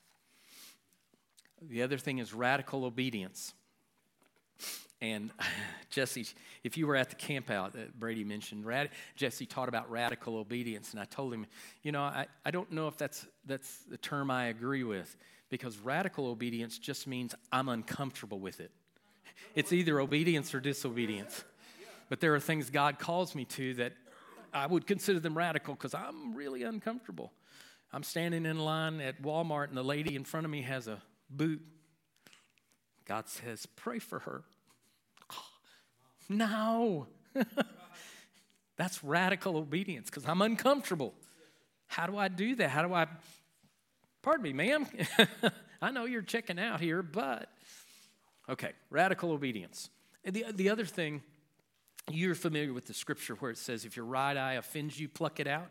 [1.61, 3.55] The other thing is radical obedience
[5.01, 5.31] and
[5.91, 6.27] Jesse,
[6.65, 10.37] if you were at the camp out that Brady mentioned, rad, Jesse taught about radical
[10.37, 10.93] obedience.
[10.93, 11.47] And I told him,
[11.83, 15.17] you know, I, I don't know if that's, that's the term I agree with
[15.49, 18.71] because radical obedience just means I'm uncomfortable with it.
[19.55, 21.45] It's either obedience or disobedience.
[22.09, 23.93] But there are things God calls me to that
[24.53, 27.33] I would consider them radical because I'm really uncomfortable.
[27.93, 31.01] I'm standing in line at Walmart and the lady in front of me has a
[31.31, 31.63] boot.
[33.05, 34.43] God says, Pray for her.
[36.29, 37.07] No.
[38.77, 41.15] That's radical obedience because I'm uncomfortable.
[41.87, 42.71] How do I do that?
[42.71, 43.07] How do I,
[44.23, 44.87] pardon me, ma'am?
[45.83, 47.51] I know you're checking out here, but,
[48.49, 49.91] okay, radical obedience.
[50.25, 51.23] And the, the other thing,
[52.11, 55.41] you're familiar with the scripture where it says, if your right eye offends you, pluck
[55.41, 55.71] it out.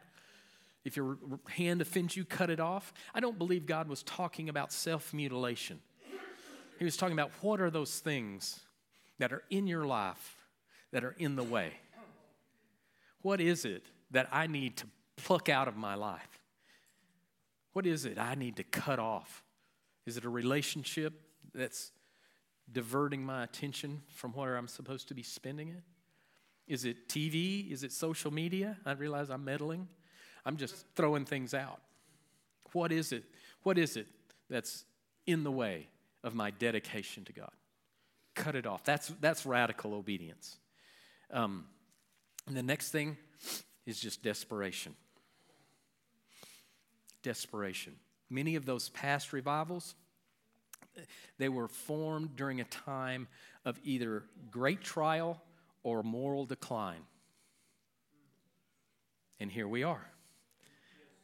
[0.83, 1.17] If your
[1.49, 2.93] hand offends you, cut it off.
[3.13, 5.79] I don't believe God was talking about self mutilation.
[6.77, 8.59] He was talking about what are those things
[9.17, 10.34] that are in your life
[10.95, 11.73] that are in the way?
[13.21, 16.39] What is it that I need to pluck out of my life?
[17.73, 19.43] What is it I need to cut off?
[20.05, 21.11] Is it a relationship
[21.53, 21.91] that's
[22.71, 25.83] diverting my attention from where I'm supposed to be spending it?
[26.65, 27.69] Is it TV?
[27.69, 28.77] Is it social media?
[28.85, 29.89] I realize I'm meddling.
[30.45, 31.81] I'm just throwing things out.
[32.71, 33.25] What is it?
[33.63, 34.07] What is it
[34.49, 34.85] that's
[35.27, 35.89] in the way
[36.23, 37.51] of my dedication to God?
[38.33, 38.85] Cut it off.
[38.85, 40.55] That's, that's radical obedience.
[41.31, 41.65] Um,
[42.47, 43.17] and the next thing
[43.85, 44.95] is just desperation.
[47.23, 47.95] Desperation.
[48.29, 49.95] Many of those past revivals,
[51.37, 53.27] they were formed during a time
[53.65, 55.41] of either great trial
[55.83, 57.01] or moral decline.
[59.39, 60.05] And here we are.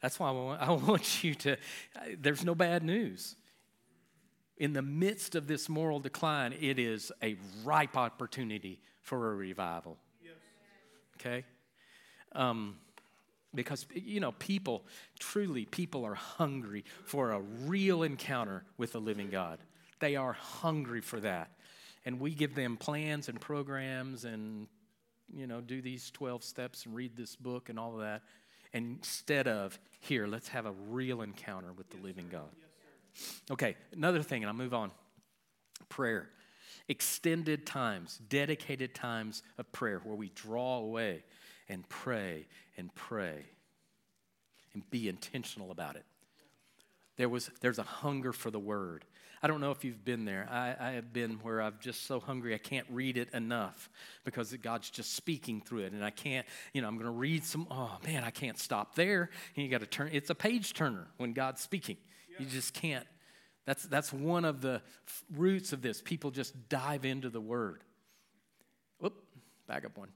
[0.02, 1.58] That's why I want, I want you to,
[2.20, 3.36] there's no bad news.
[4.62, 9.98] In the midst of this moral decline, it is a ripe opportunity for a revival.
[10.24, 10.34] Yes.
[11.20, 11.46] Okay?
[12.34, 12.76] Um,
[13.56, 14.86] because, you know, people,
[15.18, 19.58] truly, people are hungry for a real encounter with the living God.
[20.00, 21.50] They are hungry for that.
[22.06, 24.68] And we give them plans and programs and,
[25.36, 28.22] you know, do these 12 steps and read this book and all of that.
[28.74, 32.52] Instead of, here, let's have a real encounter with the living God.
[33.50, 34.92] Okay, another thing, and I'll move on
[35.90, 36.30] prayer
[36.88, 41.24] extended times, dedicated times of prayer where we draw away
[41.70, 42.46] and pray
[42.78, 43.46] and pray
[44.74, 46.04] and be intentional about it.
[47.16, 49.06] There was, there's a hunger for the word.
[49.44, 50.48] I don't know if you've been there.
[50.52, 53.90] I, I, have been where I'm just so hungry I can't read it enough
[54.24, 55.94] because God's just speaking through it.
[55.94, 58.96] And I can't, you know, I'm going to read some, oh man, I can't stop
[58.96, 59.30] there.
[59.56, 61.98] And you got to turn, it's a page turner when God's speaking.
[62.40, 63.06] You just can't
[63.66, 64.82] that's, that's one of the
[65.34, 66.02] roots of this.
[66.02, 67.84] People just dive into the word.
[69.00, 69.14] Whoop,
[69.68, 70.10] back up one.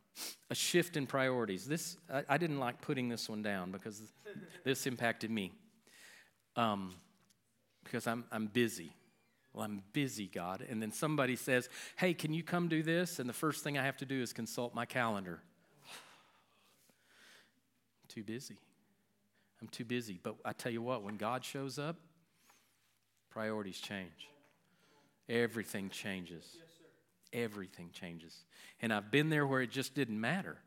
[0.49, 1.67] A shift in priorities.
[1.67, 4.01] This I, I didn't like putting this one down because
[4.63, 5.51] this impacted me.
[6.55, 6.95] Um,
[7.83, 8.95] because I'm, I'm busy.
[9.53, 10.65] Well, I'm busy, God.
[10.67, 13.19] And then somebody says, Hey, can you come do this?
[13.19, 15.41] And the first thing I have to do is consult my calendar.
[18.07, 18.57] too busy.
[19.65, 20.19] I'm too busy.
[20.21, 21.95] But I tell you what, when God shows up,
[23.31, 24.29] priorities change.
[25.27, 26.57] Everything changes.
[27.33, 28.45] Everything changes.
[28.79, 30.57] And I've been there where it just didn't matter.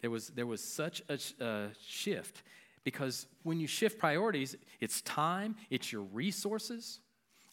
[0.00, 2.42] There was, there was such a, a shift
[2.82, 7.00] because when you shift priorities, it's time, it's your resources.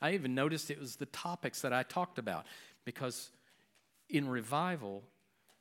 [0.01, 2.45] I even noticed it was the topics that I talked about
[2.85, 3.29] because
[4.09, 5.03] in revival,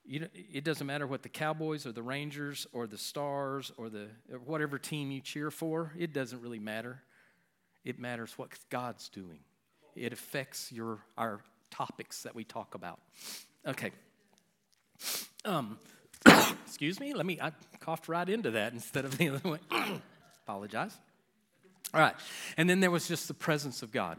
[0.06, 4.08] you it doesn't matter what the Cowboys or the Rangers or the Stars or the
[4.32, 7.02] or whatever team you cheer for, it doesn't really matter.
[7.84, 9.40] It matters what God's doing.
[9.94, 11.40] It affects your our
[11.70, 13.00] topics that we talk about.
[13.66, 13.90] Okay.
[15.44, 15.78] Um,
[16.66, 17.14] excuse me.
[17.14, 17.38] Let me.
[17.40, 19.58] I coughed right into that instead of the other way.
[20.44, 20.96] Apologize.
[21.92, 22.14] All right.
[22.56, 24.18] And then there was just the presence of God.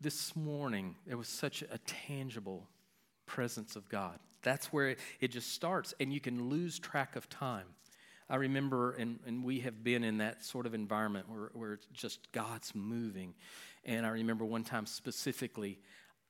[0.00, 2.66] this morning, there was such a tangible
[3.30, 4.18] presence of God.
[4.42, 7.66] That's where it, it just starts, and you can lose track of time.
[8.28, 11.86] I remember, and, and we have been in that sort of environment where, where it's
[11.92, 13.34] just God's moving.
[13.84, 15.78] And I remember one time specifically,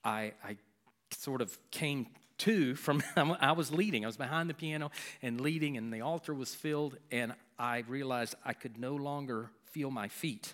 [0.04, 0.56] I, I
[1.10, 2.08] sort of came
[2.38, 4.04] to from, I was leading.
[4.04, 4.90] I was behind the piano
[5.22, 9.90] and leading, and the altar was filled, and I realized I could no longer feel
[9.90, 10.52] my feet.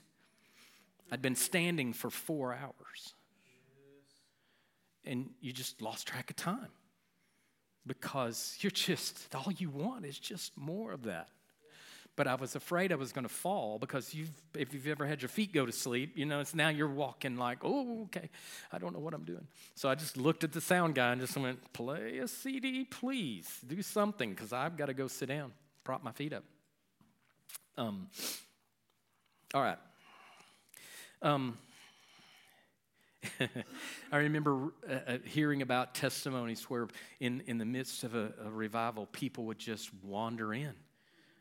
[1.11, 3.15] I'd been standing for four hours.
[5.07, 6.69] And you just lost track of time
[7.87, 11.29] because you're just, all you want is just more of that
[12.17, 15.21] but I was afraid I was going to fall because you've, if you've ever had
[15.21, 18.31] your feet go to sleep, you know, it's now you're walking like, oh, okay,
[18.73, 19.47] I don't know what I'm doing.
[19.75, 23.61] So I just looked at the sound guy and just went, play a CD, please,
[23.67, 25.53] do something, because I've got to go sit down,
[25.85, 26.45] prop my feet up.
[27.77, 28.09] Um,
[29.53, 29.79] all right.
[31.21, 31.59] Um,
[34.13, 36.89] I remember uh, uh, hearing about testimonies where,
[37.21, 40.75] in, in the midst of a, a revival, people would just wander in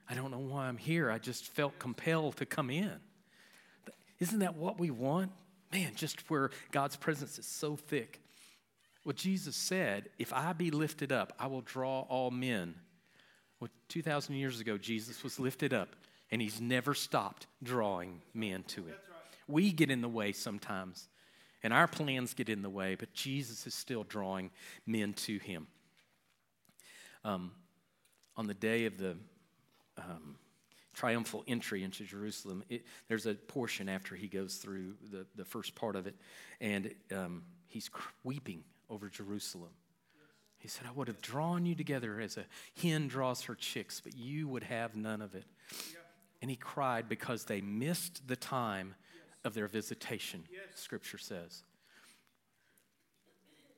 [0.07, 1.09] I don't know why I'm here.
[1.09, 2.93] I just felt compelled to come in.
[4.19, 5.31] Isn't that what we want?
[5.73, 8.21] Man, just where God's presence is so thick.
[9.03, 12.75] What Jesus said, if I be lifted up, I will draw all men.
[13.59, 15.95] Well, 2,000 years ago, Jesus was lifted up,
[16.31, 18.87] and he's never stopped drawing men to him.
[18.87, 18.95] Right.
[19.47, 21.07] We get in the way sometimes,
[21.65, 24.51] and our plans get in the way, but Jesus is still drawing
[24.85, 25.65] men to him.
[27.23, 27.53] Um,
[28.37, 29.17] on the day of the
[29.97, 30.35] um,
[30.93, 35.73] triumphal entry into Jerusalem, it, there's a portion after he goes through the, the first
[35.73, 36.13] part of it,
[36.61, 37.89] and um, he's
[38.23, 39.71] weeping over Jerusalem.
[40.59, 42.45] He said, I would have drawn you together as a
[42.79, 45.45] hen draws her chicks, but you would have none of it.
[46.43, 48.93] And he cried because they missed the time
[49.45, 51.63] of their visitation, scripture says.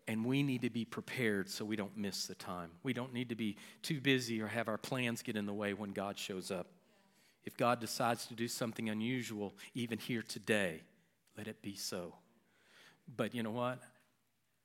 [0.08, 2.72] And we need to be prepared so we don't miss the time.
[2.82, 5.74] We don't need to be too busy or have our plans get in the way
[5.74, 6.68] when God shows up.
[7.44, 10.82] If God decides to do something unusual, even here today,
[11.38, 12.16] let it be so.
[13.16, 13.80] But you know what?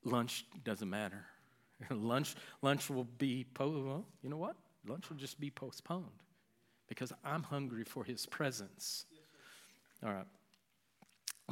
[0.05, 1.25] Lunch doesn't matter.
[1.91, 4.55] lunch, lunch will be, po- well, you know what?
[4.87, 6.07] Lunch will just be postponed
[6.89, 9.07] because I'm hungry for his presence.
[10.05, 10.27] All right.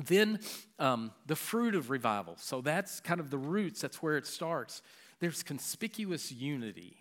[0.07, 0.41] Then
[0.79, 2.37] um, the fruit of revival.
[2.39, 4.83] So that's kind of the roots, that's where it starts.
[5.21, 6.97] There's conspicuous unity.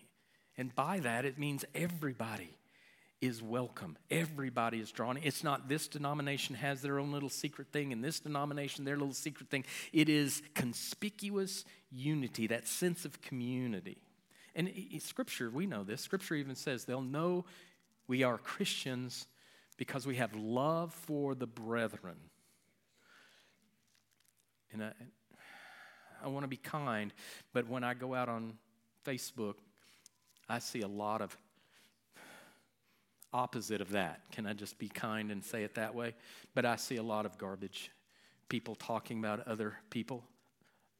[0.57, 2.57] And by that, it means everybody
[3.21, 3.97] is welcome.
[4.09, 5.17] Everybody is drawn.
[5.21, 9.13] It's not this denomination has their own little secret thing and this denomination their little
[9.13, 9.65] secret thing.
[9.91, 14.01] It is conspicuous unity, that sense of community.
[14.55, 16.01] And scripture, we know this.
[16.01, 17.45] Scripture even says they'll know
[18.07, 19.27] we are Christians
[19.77, 22.17] because we have love for the brethren.
[24.71, 24.91] And I,
[26.23, 27.13] I want to be kind,
[27.53, 28.53] but when I go out on
[29.05, 29.55] Facebook,
[30.47, 31.35] I see a lot of
[33.31, 34.21] opposite of that.
[34.31, 36.15] Can I just be kind and say it that way?
[36.55, 37.91] But I see a lot of garbage.
[38.49, 40.23] People talking about other people,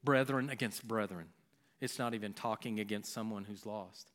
[0.04, 1.28] brethren against brethren.
[1.82, 4.12] It's not even talking against someone who's lost.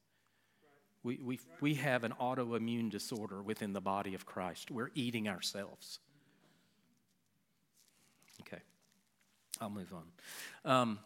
[1.03, 4.71] We, we, we have an autoimmune disorder within the body of Christ.
[4.71, 5.99] We're eating ourselves.
[8.41, 8.63] Okay.
[9.65, 10.71] I'll move on.
[10.71, 10.99] Um,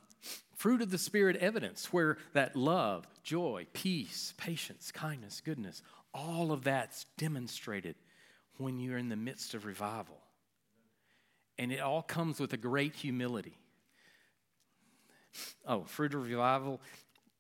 [0.57, 5.81] fruit of the Spirit evidence, where that love, joy, peace, patience, kindness, goodness,
[6.13, 7.95] all of that's demonstrated
[8.57, 10.19] when you're in the midst of revival.
[11.57, 13.57] And it all comes with a great humility.
[15.65, 16.81] Oh, fruit of revival,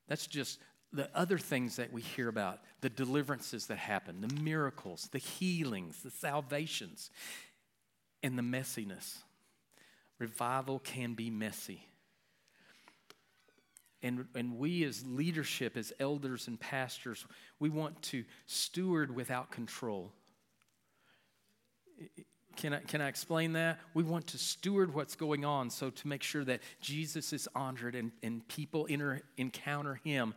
[0.07, 0.61] that's just
[0.93, 6.01] the other things that we hear about the deliverances that happen, the miracles, the healings,
[6.05, 7.11] the salvations,
[8.23, 9.17] and the messiness.
[10.19, 11.89] Revival can be messy.
[14.03, 17.27] And, and we, as leadership, as elders and pastors,
[17.59, 20.13] we want to steward without control.
[22.57, 23.81] Can I, can I explain that?
[23.95, 27.95] We want to steward what's going on so to make sure that Jesus is honored
[27.95, 30.35] and, and people enter, encounter him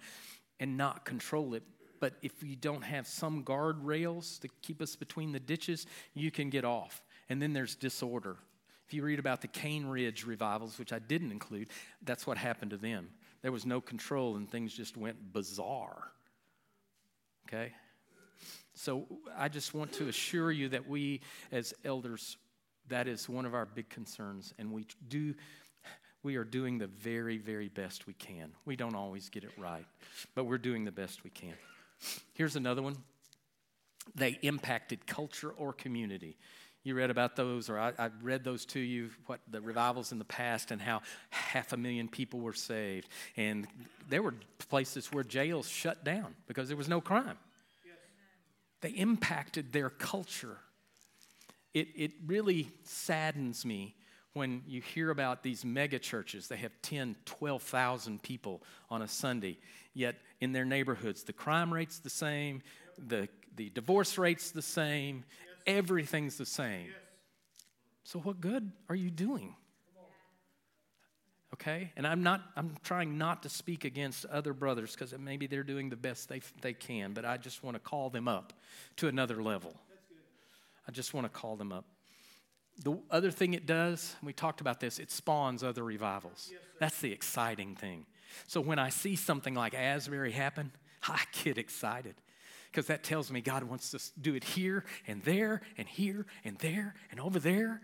[0.60, 1.64] and not control it.
[2.00, 6.50] But if you don't have some guardrails to keep us between the ditches, you can
[6.50, 7.04] get off.
[7.30, 8.38] And then there's disorder.
[8.92, 11.70] If you read about the Cane Ridge revivals, which I didn't include,
[12.04, 13.08] that's what happened to them.
[13.42, 16.12] There was no control and things just went bizarre.
[17.48, 17.72] Okay?
[18.74, 21.22] So I just want to assure you that we,
[21.54, 22.36] as elders,
[22.90, 25.36] that is one of our big concerns, and we do.
[26.22, 28.52] We are doing the very, very best we can.
[28.66, 29.86] We don't always get it right,
[30.36, 31.54] but we're doing the best we can.
[32.34, 32.98] Here's another one.
[34.16, 36.36] They impacted culture or community.
[36.84, 40.18] You read about those, or I, I, read those to you, what the revivals in
[40.18, 43.08] the past and how half a million people were saved.
[43.38, 43.68] And
[44.10, 44.34] there were
[44.68, 47.38] places where jails shut down because there was no crime.
[47.86, 47.96] Yes.
[48.82, 50.58] They impacted their culture.
[51.76, 53.96] It, it really saddens me
[54.34, 56.48] when you hear about these mega churches.
[56.48, 59.60] They have 10, 12,000 people on a Sunday,
[59.94, 62.62] yet in their neighborhoods, the crime rate's the same,
[62.98, 65.26] the, the divorce rate's the same,
[65.66, 66.88] everything's the same.
[68.04, 69.56] So, what good are you doing?
[71.54, 71.92] Okay?
[71.96, 75.90] And I'm not, I'm trying not to speak against other brothers because maybe they're doing
[75.90, 78.54] the best they, they can, but I just want to call them up
[78.98, 79.76] to another level.
[80.88, 81.86] I just want to call them up.
[82.84, 86.52] The other thing it does, and we talked about this, it spawns other revivals.
[86.80, 88.06] That's the exciting thing.
[88.48, 90.72] So when I see something like Asbury happen,
[91.08, 92.16] I get excited
[92.72, 96.58] because that tells me God wants to do it here and there and here and
[96.60, 97.82] there and over there.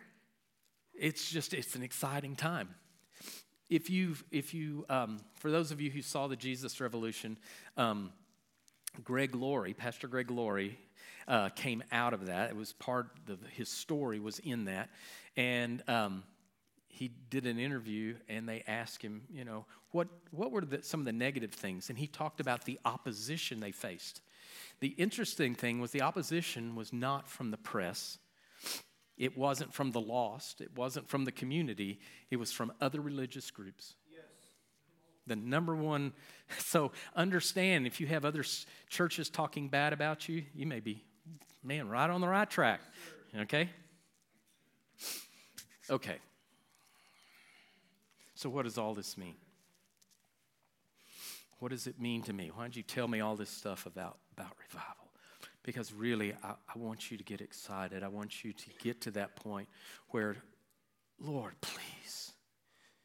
[0.93, 2.69] It's just, it's an exciting time.
[3.69, 7.37] If you, if you, um, for those of you who saw the Jesus Revolution,
[7.75, 8.11] um,
[9.03, 10.79] Greg Laurie, Pastor Greg Laurie,
[11.27, 12.49] uh, came out of that.
[12.49, 14.89] It was part of his story was in that,
[15.35, 16.23] and um,
[16.87, 21.01] he did an interview, and they asked him, you know, what what were the, some
[21.01, 24.21] of the negative things, and he talked about the opposition they faced.
[24.79, 28.19] The interesting thing was the opposition was not from the press.
[29.17, 30.61] It wasn't from the lost.
[30.61, 31.99] It wasn't from the community.
[32.29, 33.95] It was from other religious groups.
[34.11, 34.21] Yes.
[35.25, 36.13] The number one,
[36.59, 38.43] so understand if you have other
[38.89, 41.03] churches talking bad about you, you may be,
[41.63, 42.81] man, right on the right track.
[43.35, 43.69] Okay?
[45.89, 46.17] Okay.
[48.35, 49.35] So, what does all this mean?
[51.59, 52.51] What does it mean to me?
[52.53, 55.11] Why don't you tell me all this stuff about about revival.
[55.63, 58.03] Because really, I, I want you to get excited.
[58.03, 59.67] I want you to get to that point
[60.09, 60.37] where,
[61.19, 62.31] Lord, please,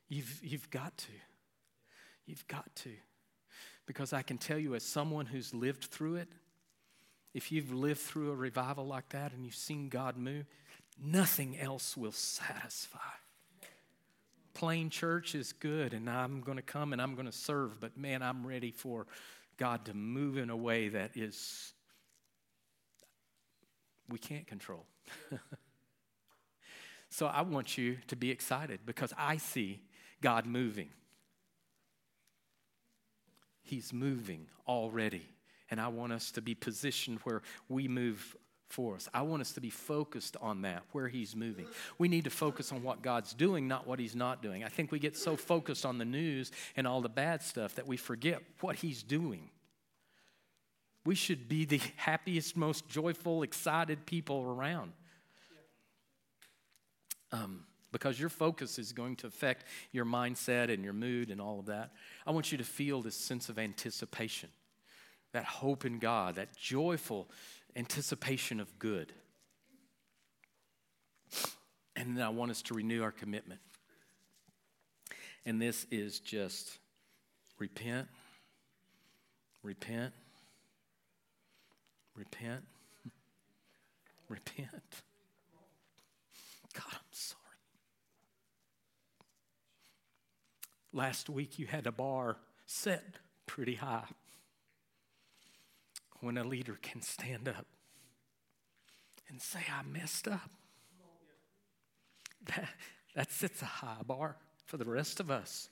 [0.08, 1.12] you've, you've got to.
[2.26, 2.90] You've got to.
[3.86, 6.28] Because I can tell you, as someone who's lived through it,
[7.34, 10.46] if you've lived through a revival like that and you've seen God move,
[11.02, 12.98] nothing else will satisfy.
[14.54, 17.96] Plain church is good, and I'm going to come and I'm going to serve, but
[17.96, 19.06] man, I'm ready for
[19.62, 21.72] God to move in a way that is,
[24.08, 24.86] we can't control.
[27.10, 29.84] so I want you to be excited because I see
[30.20, 30.88] God moving.
[33.62, 35.28] He's moving already.
[35.70, 38.34] And I want us to be positioned where we move
[38.72, 39.06] for us.
[39.12, 41.66] I want us to be focused on that, where He's moving.
[41.98, 44.64] We need to focus on what God's doing, not what He's not doing.
[44.64, 47.86] I think we get so focused on the news and all the bad stuff that
[47.86, 49.50] we forget what He's doing.
[51.04, 54.92] We should be the happiest, most joyful, excited people around.
[57.30, 61.60] Um, because your focus is going to affect your mindset and your mood and all
[61.60, 61.90] of that.
[62.26, 64.48] I want you to feel this sense of anticipation,
[65.32, 67.28] that hope in God, that joyful
[67.76, 69.12] anticipation of good.
[71.96, 73.60] And then I want us to renew our commitment.
[75.44, 76.78] And this is just
[77.58, 78.08] repent,
[79.62, 80.12] repent,
[82.14, 82.62] repent,
[84.28, 85.02] repent.
[86.74, 87.38] God, I'm sorry.
[90.92, 93.04] Last week you had a bar set
[93.46, 94.04] pretty high
[96.22, 97.66] when a leader can stand up
[99.28, 100.50] and say, I messed up.
[102.46, 102.68] That,
[103.14, 105.68] that sets a high bar for the rest of us.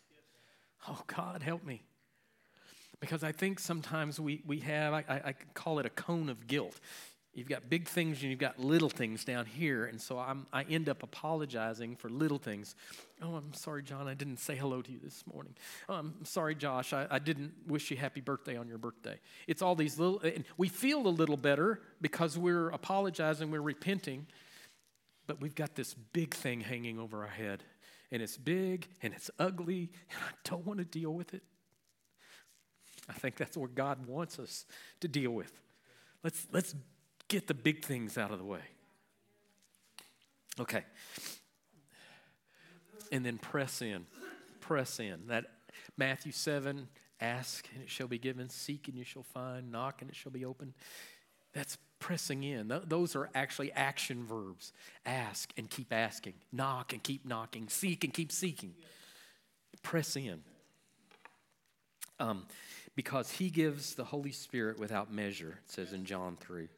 [0.88, 1.82] Oh, God, help me.
[3.00, 6.78] Because I think sometimes we, we have, I, I call it a cone of guilt.
[7.32, 9.84] You've got big things and you've got little things down here.
[9.84, 12.74] And so I'm, I end up apologizing for little things.
[13.22, 15.54] Oh, I'm sorry, John, I didn't say hello to you this morning.
[15.88, 19.20] Oh, I'm sorry, Josh, I, I didn't wish you happy birthday on your birthday.
[19.46, 24.26] It's all these little, and we feel a little better because we're apologizing, we're repenting,
[25.28, 27.62] but we've got this big thing hanging over our head.
[28.10, 31.44] And it's big and it's ugly, and I don't want to deal with it.
[33.08, 34.66] I think that's what God wants us
[35.00, 35.52] to deal with.
[36.24, 36.74] Let's, let's
[37.30, 38.60] get the big things out of the way.
[40.58, 40.84] Okay.
[43.10, 44.04] And then press in.
[44.60, 45.28] Press in.
[45.28, 45.46] That
[45.96, 46.88] Matthew 7
[47.20, 50.32] ask and it shall be given, seek and you shall find, knock and it shall
[50.32, 50.74] be opened.
[51.52, 52.72] That's pressing in.
[52.86, 54.72] Those are actually action verbs.
[55.06, 58.74] Ask and keep asking, knock and keep knocking, seek and keep seeking.
[59.82, 60.42] Press in.
[62.18, 62.46] Um,
[62.94, 66.68] because he gives the Holy Spirit without measure, it says in John 3.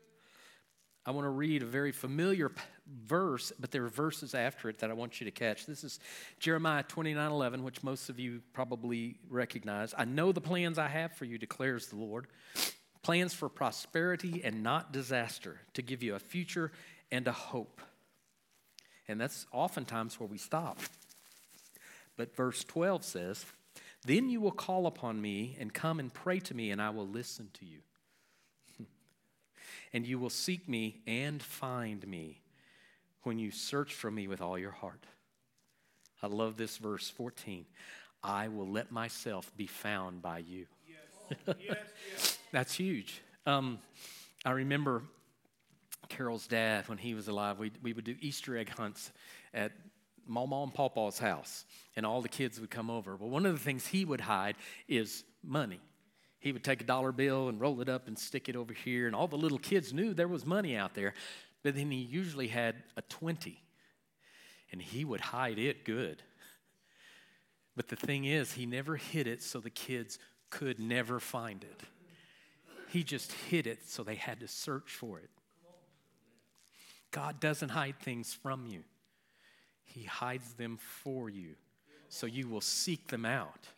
[1.05, 2.53] I want to read a very familiar
[3.07, 5.67] verse, but there are verses after it that I want you to catch.
[5.67, 5.99] This is
[6.39, 9.95] Jeremiah 29 11, which most of you probably recognize.
[9.99, 12.29] I know the plans I have for you, declares the Lord
[13.03, 16.71] plans for prosperity and not disaster, to give you a future
[17.11, 17.81] and a hope.
[19.09, 20.79] And that's oftentimes where we stop.
[22.17, 23.45] But verse 12 says,
[24.07, 27.09] Then you will call upon me and come and pray to me, and I will
[27.09, 27.81] listen to you
[29.93, 32.41] and you will seek me and find me
[33.23, 35.05] when you search for me with all your heart.
[36.23, 37.67] I love this verse 14.
[38.23, 40.67] I will let myself be found by you.
[40.89, 41.57] Yes.
[41.61, 41.77] yes,
[42.11, 42.39] yes.
[42.53, 43.21] That's huge.
[43.47, 43.79] Um,
[44.45, 45.03] I remember
[46.09, 49.11] Carol's dad, when he was alive, we, we would do Easter egg hunts
[49.55, 49.73] at
[50.27, 51.65] Mama and Papa's house,
[51.97, 53.17] and all the kids would come over.
[53.17, 54.57] Well, one of the things he would hide
[54.89, 55.81] is money
[56.43, 59.07] he would take a dollar bill and roll it up and stick it over here.
[59.07, 61.15] And all the little kids knew there was money out there.
[61.63, 63.63] But then he usually had a 20,
[64.73, 66.21] and he would hide it good.
[67.77, 70.19] But the thing is, he never hid it so the kids
[70.51, 71.81] could never find it.
[72.89, 75.31] He just hid it so they had to search for it.
[77.13, 78.83] God doesn't hide things from you,
[79.85, 81.55] He hides them for you
[82.09, 83.69] so you will seek them out.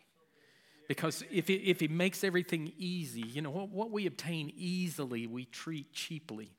[0.87, 5.27] Because if, it, if He makes everything easy, you know, what, what we obtain easily,
[5.27, 6.51] we treat cheaply.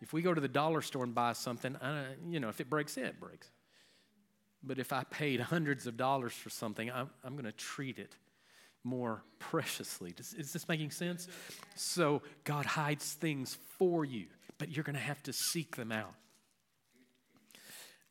[0.00, 2.68] If we go to the dollar store and buy something, uh, you know, if it
[2.68, 3.50] breaks, it breaks.
[4.62, 8.14] But if I paid hundreds of dollars for something, I'm, I'm going to treat it
[8.84, 10.12] more preciously.
[10.12, 11.28] Does, is this making sense?
[11.74, 14.26] So God hides things for you,
[14.58, 16.14] but you're going to have to seek them out.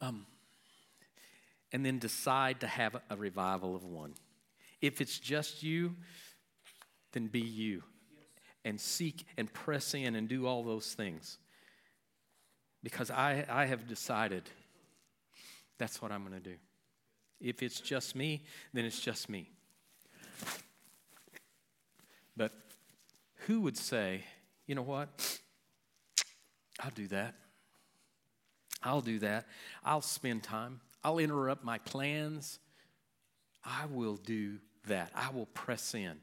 [0.02, 0.26] Um,
[1.72, 4.14] and then decide to have a revival of one.
[4.82, 5.96] If it's just you,
[7.14, 7.84] then be you
[8.64, 11.38] and seek and press in and do all those things.
[12.84, 14.44] Because I, I have decided
[15.78, 16.56] that's what I'm going to do.
[17.40, 19.50] If it's just me, then it's just me.
[22.36, 22.52] But
[23.48, 24.24] who would say,
[24.68, 25.40] you know what?
[26.80, 27.36] I'll do that.
[28.84, 29.46] I'll do that.
[29.84, 30.82] I'll spend time.
[31.04, 32.60] I'll interrupt my plans.
[33.66, 35.12] I will do that.
[35.16, 36.18] I will press in.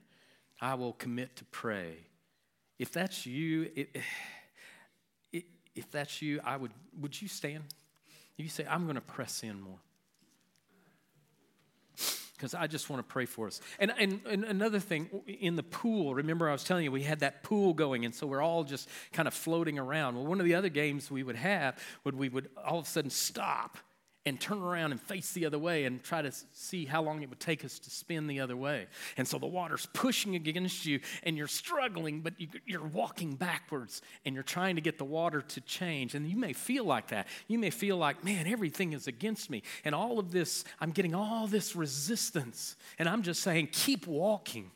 [0.60, 1.96] I will commit to pray.
[2.78, 3.96] If that's you, it,
[5.32, 6.70] it, if that's you, I would,
[7.00, 7.64] would you stand?
[8.36, 9.78] You say, I'm going to press in more.
[12.34, 13.60] Because I just want to pray for us.
[13.78, 17.20] And, and, and another thing, in the pool, remember I was telling you we had
[17.20, 20.16] that pool going, and so we're all just kind of floating around.
[20.16, 22.88] Well, one of the other games we would have would we would all of a
[22.88, 23.78] sudden stop
[24.24, 27.28] and turn around and face the other way and try to see how long it
[27.28, 28.86] would take us to spin the other way.
[29.16, 34.34] And so the water's pushing against you and you're struggling, but you're walking backwards and
[34.34, 36.14] you're trying to get the water to change.
[36.14, 37.26] And you may feel like that.
[37.48, 39.62] You may feel like, man, everything is against me.
[39.84, 42.76] And all of this, I'm getting all this resistance.
[43.00, 44.70] And I'm just saying, keep walking.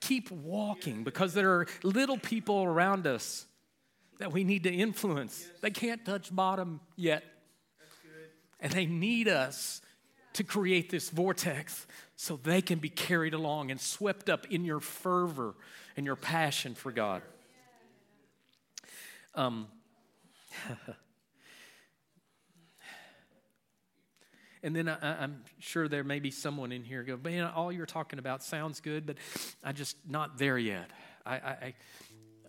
[0.00, 3.46] Keep walking because there are little people around us
[4.18, 5.46] that we need to influence.
[5.60, 7.24] They can't touch bottom yet
[8.62, 9.82] and they need us
[10.34, 11.86] to create this vortex
[12.16, 15.54] so they can be carried along and swept up in your fervor
[15.96, 17.20] and your passion for God.
[19.34, 19.66] Um,
[24.62, 27.84] and then I, am sure there may be someone in here go, man, all you're
[27.84, 29.16] talking about sounds good, but
[29.64, 30.90] I'm just not there yet.
[31.26, 31.74] I, I, I,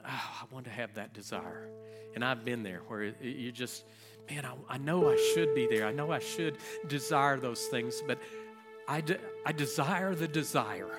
[0.06, 1.70] oh, I want to have that desire.
[2.16, 3.84] And I've been there where you just,
[4.30, 5.86] man, I, I know I should be there.
[5.86, 6.58] I know I should
[6.88, 8.18] desire those things, but
[8.88, 10.90] I, de- I desire the desire.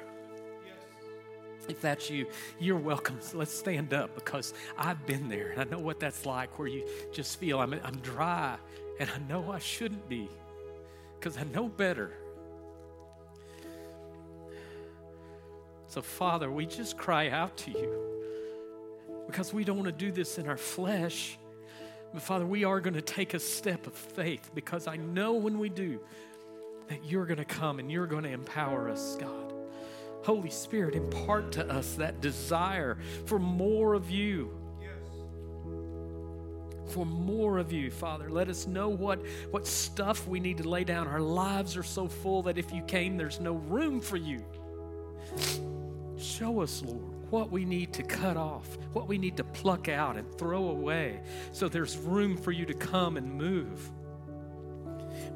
[1.68, 2.26] If that's you,
[2.58, 3.16] you're welcome.
[3.20, 6.68] So let's stand up because I've been there and I know what that's like where
[6.68, 8.56] you just feel I'm, I'm dry
[9.00, 10.28] and I know I shouldn't be
[11.18, 12.12] because I know better.
[15.88, 18.04] So, Father, we just cry out to you
[19.26, 21.38] because we don't want to do this in our flesh.
[22.14, 25.58] But Father, we are going to take a step of faith because I know when
[25.58, 26.00] we do
[26.88, 29.52] that you're going to come and you're going to empower us, God.
[30.22, 34.56] Holy Spirit, impart to us that desire for more of you.
[36.90, 38.30] For more of you, Father.
[38.30, 39.18] Let us know what,
[39.50, 41.08] what stuff we need to lay down.
[41.08, 44.44] Our lives are so full that if you came, there's no room for you.
[46.16, 50.16] Show us, Lord what we need to cut off, what we need to pluck out
[50.16, 51.20] and throw away,
[51.51, 53.91] so there's room for you to come and move.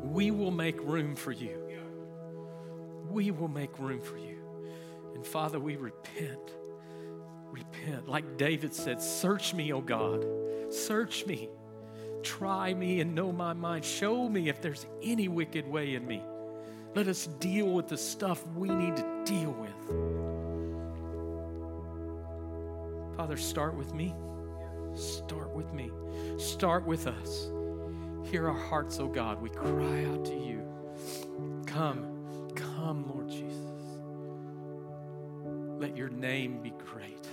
[0.05, 1.59] We will make room for you.
[3.11, 4.39] We will make room for you.
[5.17, 6.55] And Father, we repent.
[7.51, 8.09] repent.
[8.09, 10.25] Like David said, Search me, O God.
[10.71, 11.49] Search me.
[12.23, 13.85] Try me and know my mind.
[13.85, 16.23] Show me if there's any wicked way in me.
[16.95, 20.28] Let us deal with the stuff we need to deal with.
[23.19, 24.14] Father, start with me.
[24.95, 25.91] Start with me.
[26.39, 27.51] Start with us.
[28.31, 29.43] Hear our hearts, O oh God.
[29.43, 30.62] We cry out to you.
[31.66, 33.83] Come, come, Lord Jesus.
[35.81, 37.27] Let your name be great.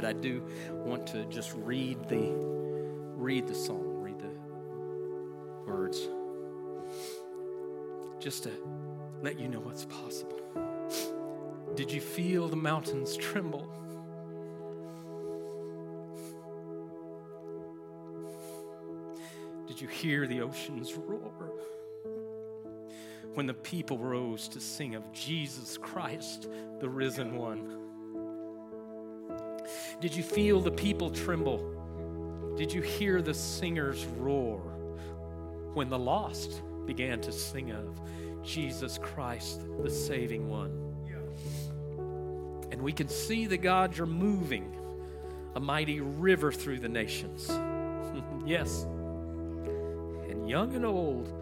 [0.00, 2.32] But I do want to just read the
[3.16, 6.08] read the song, read the words,
[8.18, 8.50] just to
[9.22, 10.40] let you know what's possible.
[11.74, 13.68] Did you feel the mountains tremble?
[19.68, 21.52] Did you hear the oceans roar?
[23.34, 26.48] when the people rose to sing of Jesus Christ,
[26.80, 27.79] the risen one?
[30.00, 32.54] Did you feel the people tremble?
[32.56, 34.58] Did you hear the singers roar
[35.74, 38.00] when the lost began to sing of
[38.42, 40.90] Jesus Christ, the saving one?
[42.70, 44.76] And we can see the God you're moving
[45.54, 47.48] a mighty river through the nations.
[48.46, 48.84] yes.
[50.28, 51.32] And young and old,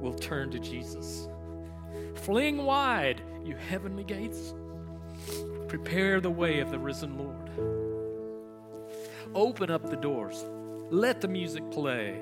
[0.00, 1.28] will turn to Jesus.
[2.14, 4.54] Fling wide, you heavenly gates.
[5.66, 7.47] Prepare the way of the risen Lord.
[9.34, 10.44] Open up the doors.
[10.90, 12.20] Let the music play.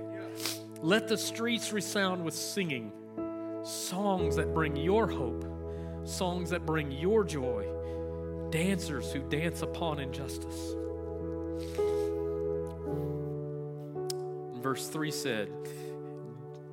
[0.83, 2.93] Let the streets resound with singing.
[3.65, 5.45] Songs that bring your hope,
[6.05, 7.67] songs that bring your joy,
[8.51, 10.75] dancers who dance upon injustice.
[14.67, 15.49] verse 3 said,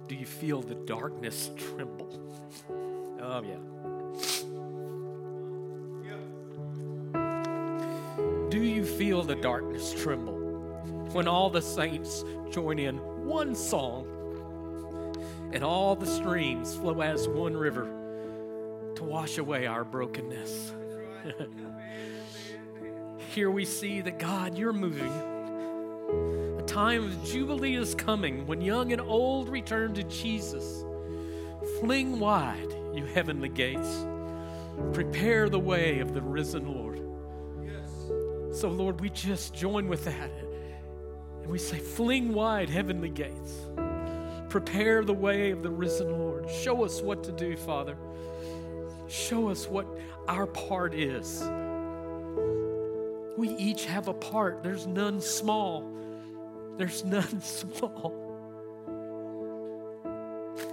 [0.07, 2.09] do you feel the darkness tremble?
[3.21, 3.82] Oh, yeah.
[8.83, 10.37] You feel the darkness tremble
[11.13, 14.05] when all the saints join in one song
[15.53, 17.85] and all the streams flow as one river
[18.95, 20.73] to wash away our brokenness?
[23.33, 25.13] Here we see that God, you're moving
[26.59, 30.83] A time of Jubilee is coming when young and old return to Jesus.
[31.79, 34.05] Fling wide, you heavenly gates.
[34.91, 36.82] Prepare the way of the risen Lord.
[38.53, 40.29] So, Lord, we just join with that.
[41.41, 43.53] And we say, Fling wide, heavenly gates.
[44.47, 46.47] Prepare the way of the risen Lord.
[46.49, 47.97] Show us what to do, Father.
[49.07, 49.87] Show us what
[50.27, 51.41] our part is.
[53.35, 55.89] We each have a part, there's none small.
[56.77, 58.13] There's none small.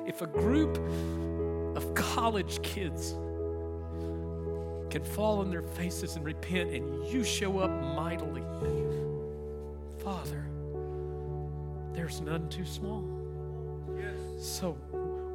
[0.07, 0.79] If a group
[1.77, 3.15] of college kids
[4.91, 8.43] can fall on their faces and repent and you show up mightily,
[10.03, 10.45] Father,
[11.93, 13.05] there's none too small.
[13.97, 14.45] Yes.
[14.45, 14.77] So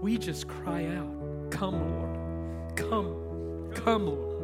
[0.02, 2.76] we just cry out, Come, Lord.
[2.76, 4.35] Come, come, Lord.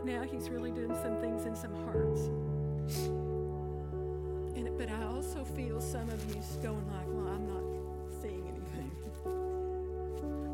[0.00, 2.28] Right now He's really doing some things in some hearts.
[4.56, 7.62] And, but I also feel some of you going like, well, I'm not
[8.22, 8.90] seeing anything.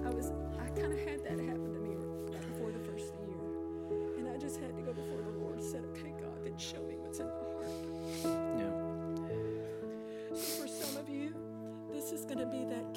[0.04, 1.96] I was, I kind of had that happen to me
[2.32, 4.18] right before the first the year.
[4.18, 6.82] And I just had to go before the Lord and said, okay, God, then show
[6.82, 7.70] me what's in my heart.
[8.58, 8.74] Yeah.
[10.36, 11.34] So for some of you,
[11.92, 12.95] this is going to be that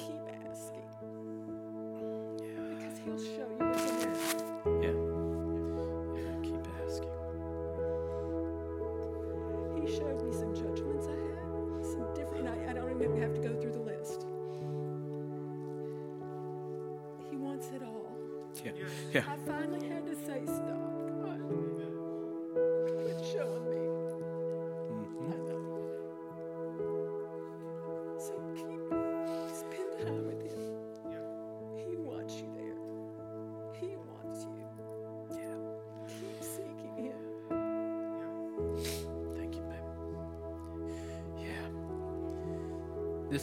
[13.08, 14.26] I have to go through the list.
[17.30, 18.06] He wants it all.
[18.64, 18.72] Yeah.
[19.12, 19.24] Yeah.
[19.26, 19.89] I finally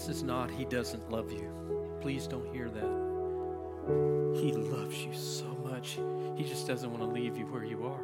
[0.08, 1.52] This is not, he doesn't love you.
[2.00, 4.40] Please don't hear that.
[4.42, 6.00] He loves you so much.
[6.38, 8.00] He just doesn't want to leave you where you are.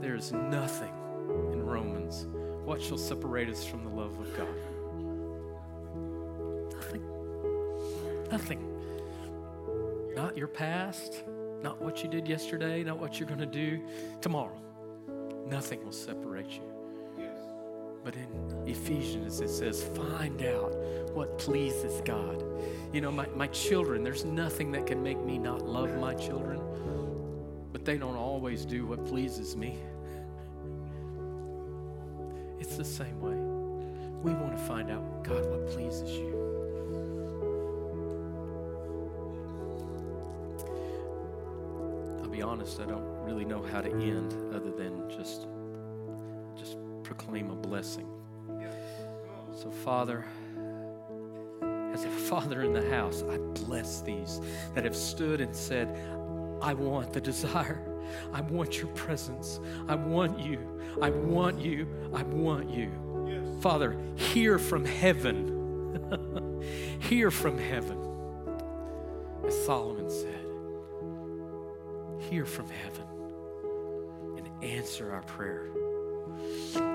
[0.00, 0.92] There is nothing
[1.52, 2.28] in Romans.
[2.64, 4.46] What shall separate us from the love of God?
[6.72, 7.02] Nothing.
[8.30, 10.14] Nothing.
[10.14, 11.24] Not your past,
[11.60, 13.82] not what you did yesterday, not what you're going to do
[14.20, 14.60] tomorrow.
[15.48, 16.62] Nothing will separate you.
[18.04, 20.74] But in Ephesians, it says, find out
[21.14, 22.42] what pleases God.
[22.92, 26.60] You know, my, my children, there's nothing that can make me not love my children,
[27.72, 29.78] but they don't always do what pleases me.
[32.60, 33.36] It's the same way.
[34.22, 36.32] We want to find out, God, what pleases you.
[42.22, 45.46] I'll be honest, I don't really know how to end other than just
[46.56, 48.08] just proclaim a blessing.
[49.84, 50.24] Father,
[51.92, 54.40] as a father in the house, I bless these
[54.74, 55.94] that have stood and said,
[56.62, 57.82] I want the desire.
[58.32, 59.60] I want your presence.
[59.86, 60.80] I want you.
[61.02, 61.86] I want you.
[62.14, 62.90] I want you.
[63.60, 66.62] Father, hear from heaven.
[67.00, 67.98] hear from heaven.
[69.46, 70.46] As Solomon said,
[72.30, 73.06] hear from heaven
[74.38, 75.68] and answer our prayer.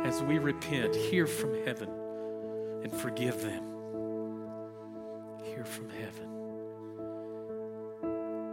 [0.07, 1.98] As we repent, hear from heaven
[2.83, 3.63] and forgive them.
[5.43, 6.29] Hear from heaven.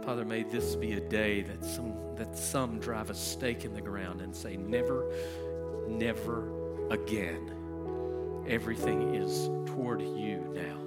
[0.03, 3.81] Father, may this be a day that some that some drive a stake in the
[3.81, 5.11] ground and say, never,
[5.87, 6.49] never
[6.89, 7.51] again.
[8.47, 10.86] Everything is toward you now.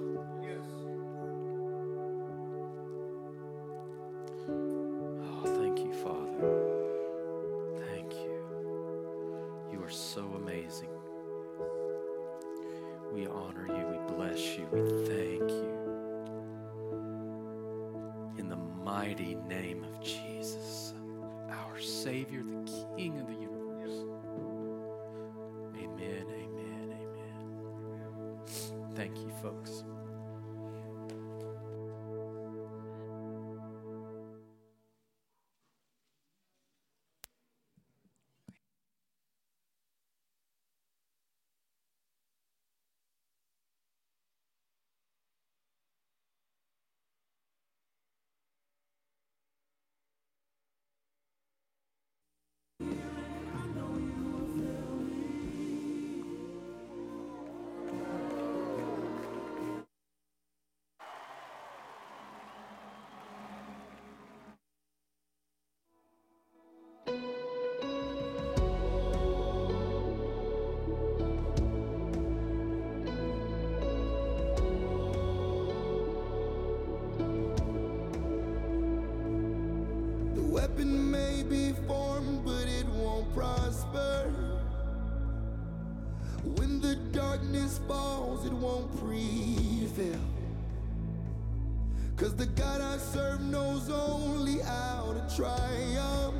[95.35, 96.35] Triumph.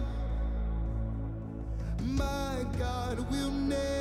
[2.02, 4.01] My God will never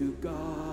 [0.00, 0.69] to God